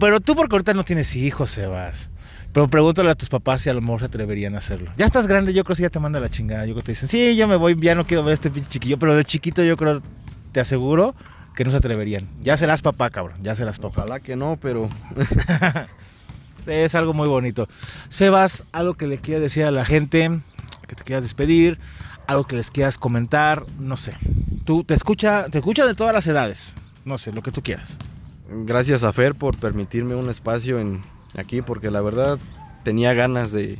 [0.00, 2.10] pero tú porque ahorita no tienes hijos, Sebas.
[2.52, 4.90] Pero pregúntale a tus papás si a lo mejor se atreverían a hacerlo.
[4.96, 6.66] Ya estás grande, yo creo que ya te manda la chingada.
[6.66, 8.50] Yo creo que te dicen, sí, yo me voy, ya no quiero ver a este
[8.50, 8.98] pinche chiquillo.
[8.98, 10.02] Pero de chiquito yo creo,
[10.52, 11.14] te aseguro
[11.54, 12.28] que no se atreverían.
[12.42, 13.38] Ya serás papá, cabrón.
[13.42, 14.02] Ya serás papá.
[14.02, 14.88] Ojalá que no, pero
[16.66, 17.68] es algo muy bonito.
[18.08, 20.40] Sebas, algo que le quieras decir a la gente,
[20.88, 21.78] que te quieras despedir,
[22.26, 24.16] algo que les quieras comentar, no sé.
[24.64, 26.74] Tú te escucha, te escucha de todas las edades.
[27.04, 27.96] No sé, lo que tú quieras.
[28.48, 31.00] Gracias a Fer por permitirme un espacio en
[31.36, 32.38] aquí, porque la verdad
[32.82, 33.78] tenía ganas de,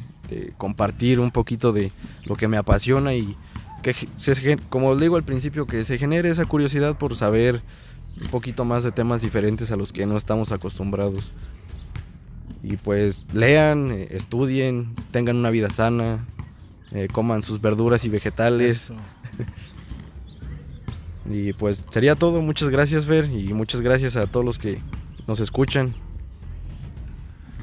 [0.59, 1.91] compartir un poquito de
[2.25, 3.37] lo que me apasiona y
[3.83, 7.63] que, como digo al principio, que se genere esa curiosidad por saber
[8.23, 11.33] un poquito más de temas diferentes a los que no estamos acostumbrados.
[12.63, 16.25] Y pues lean, eh, estudien, tengan una vida sana,
[16.93, 18.93] eh, coman sus verduras y vegetales.
[21.29, 22.41] y pues sería todo.
[22.41, 24.81] Muchas gracias, Fer, y muchas gracias a todos los que
[25.27, 25.93] nos escuchan.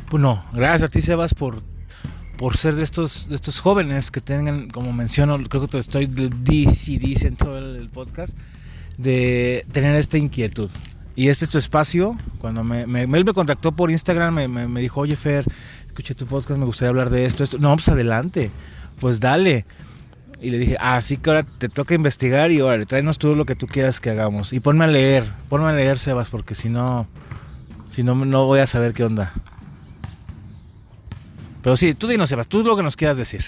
[0.10, 1.62] Bueno, gracias a ti, Sebas, por,
[2.38, 6.06] por ser de estos, de estos jóvenes que tengan, como menciono, creo que te estoy
[6.06, 8.38] dice en todo el podcast,
[8.98, 10.70] de tener esta inquietud.
[11.18, 12.16] Y este es tu espacio.
[12.40, 15.44] Cuando me, él me contactó por Instagram, me, dijo, oye Fer,
[15.88, 17.58] escuché tu podcast, me gustaría hablar de esto, esto.
[17.58, 18.50] No, pues adelante,
[19.02, 19.66] pues dale.
[20.40, 23.46] Y le dije, ah, sí que ahora te toca investigar y órale, tráenos todo lo
[23.46, 24.54] que tú quieras que hagamos.
[24.54, 27.08] Y ponme a leer, ponme a leer, Sebas, porque si no,
[27.90, 29.34] si no, no voy a saber qué onda.
[31.68, 33.44] Pero sí, tú dinos, Sebas, tú lo que nos quieras decir.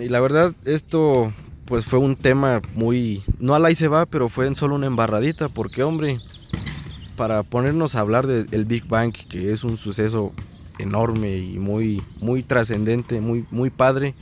[0.00, 1.30] Y la verdad, esto
[1.66, 4.86] pues fue un tema muy, no al ahí se va, pero fue en solo una
[4.86, 6.20] embarradita, porque hombre,
[7.18, 10.32] para ponernos a hablar del Big Bang, que es un suceso
[10.78, 14.14] enorme y muy, muy trascendente, muy, muy padre,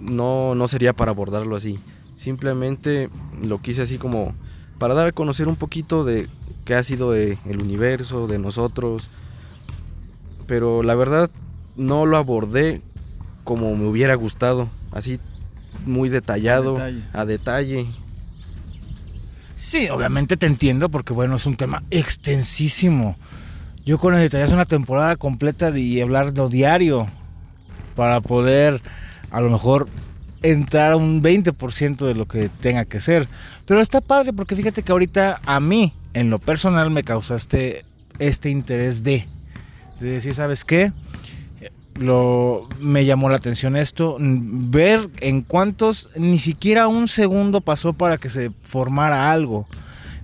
[0.00, 1.78] no, no sería para abordarlo así.
[2.16, 3.10] Simplemente
[3.46, 4.34] lo quise así como
[4.80, 6.28] para dar a conocer un poquito de
[6.64, 9.08] qué ha sido el universo, de nosotros.
[10.48, 11.30] Pero la verdad
[11.76, 12.82] no lo abordé
[13.44, 15.18] como me hubiera gustado, así
[15.86, 16.78] muy detallado,
[17.12, 17.88] A detalle
[19.56, 23.16] Sí, obviamente te entiendo porque bueno, es un tema extensísimo.
[23.86, 27.06] Yo con necesitarías una temporada completa de hablar de diario
[27.94, 28.82] para poder
[29.30, 29.88] a lo mejor
[30.42, 33.28] entrar a un 20% de lo que tenga que ser.
[33.64, 37.84] Pero está padre porque fíjate que ahorita a mí, en lo personal, me causaste
[38.18, 39.26] este interés de,
[40.00, 40.92] de decir, ¿sabes qué?
[41.94, 48.18] Lo, me llamó la atención esto, ver en cuántos, ni siquiera un segundo pasó para
[48.18, 49.66] que se formara algo.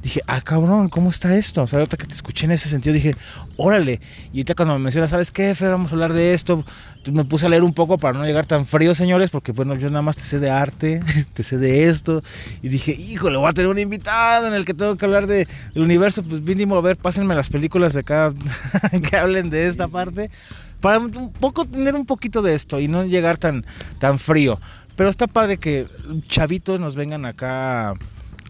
[0.02, 1.62] Dije, ah, cabrón, ¿cómo está esto?
[1.62, 3.16] O sea, ahorita que te escuché en ese sentido, dije,
[3.56, 4.00] órale.
[4.32, 5.70] Y ahorita cuando me mencionas, ¿sabes qué, Fer?
[5.70, 6.64] Vamos a hablar de esto.
[7.12, 9.88] Me puse a leer un poco para no llegar tan frío, señores, porque bueno, yo
[9.88, 11.02] nada más te sé de arte,
[11.34, 12.22] te sé de esto.
[12.62, 15.48] Y dije, híjole, voy a tener un invitado en el que tengo que hablar de,
[15.74, 16.22] del universo.
[16.22, 18.32] Pues mínimo, a ver, pásenme las películas de acá
[19.10, 20.30] que hablen de esta parte
[20.80, 23.64] para un poco tener un poquito de esto y no llegar tan,
[23.98, 24.60] tan frío.
[24.96, 25.86] Pero está padre que
[26.26, 27.94] chavitos nos vengan acá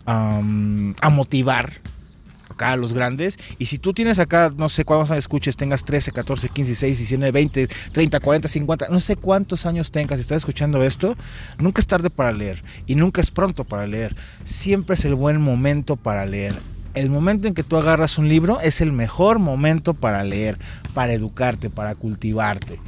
[0.07, 1.71] a motivar
[2.49, 3.39] acá a los grandes.
[3.59, 6.99] Y si tú tienes acá, no sé cuántos años escuches, tengas 13, 14, 15, 16,
[6.99, 11.17] 19, 20, 30, 40, 50, no sé cuántos años tengas y estás escuchando esto,
[11.59, 14.17] nunca es tarde para leer y nunca es pronto para leer.
[14.45, 16.57] Siempre es el buen momento para leer
[16.95, 20.59] el momento en que tú agarras un libro es el mejor momento para leer,
[20.95, 22.81] para educarte, para cultivarte.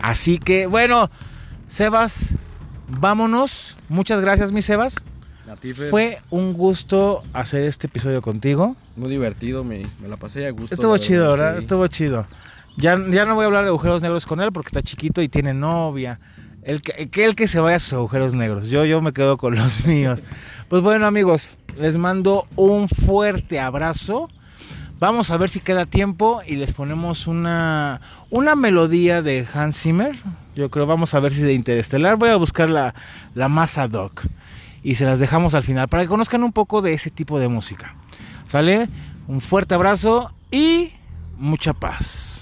[0.00, 1.10] Así que, bueno,
[1.68, 2.36] Sebas,
[2.88, 3.76] vámonos.
[3.88, 5.02] Muchas gracias, mi Sebas.
[5.90, 8.76] Fue un gusto hacer este episodio contigo.
[8.96, 10.74] Muy divertido, me, la pasé a gusto.
[10.74, 11.58] Estuvo chido, ¿verdad?
[11.58, 12.26] Estuvo chido.
[12.76, 15.28] Ya, ya no voy a hablar de agujeros negros con él porque está chiquito y
[15.28, 16.20] tiene novia.
[16.62, 18.68] El que, el que se vaya a sus agujeros negros.
[18.68, 20.22] Yo, yo me quedo con los míos.
[20.72, 24.30] Pues bueno, amigos, les mando un fuerte abrazo.
[24.98, 28.00] Vamos a ver si queda tiempo y les ponemos una,
[28.30, 30.16] una melodía de Hans Zimmer.
[30.56, 32.16] Yo creo, vamos a ver si de Interestelar.
[32.16, 32.94] Voy a buscar la,
[33.34, 34.24] la masa doc
[34.82, 37.48] y se las dejamos al final para que conozcan un poco de ese tipo de
[37.48, 37.94] música.
[38.46, 38.88] ¿Sale?
[39.28, 40.90] Un fuerte abrazo y
[41.36, 42.41] mucha paz.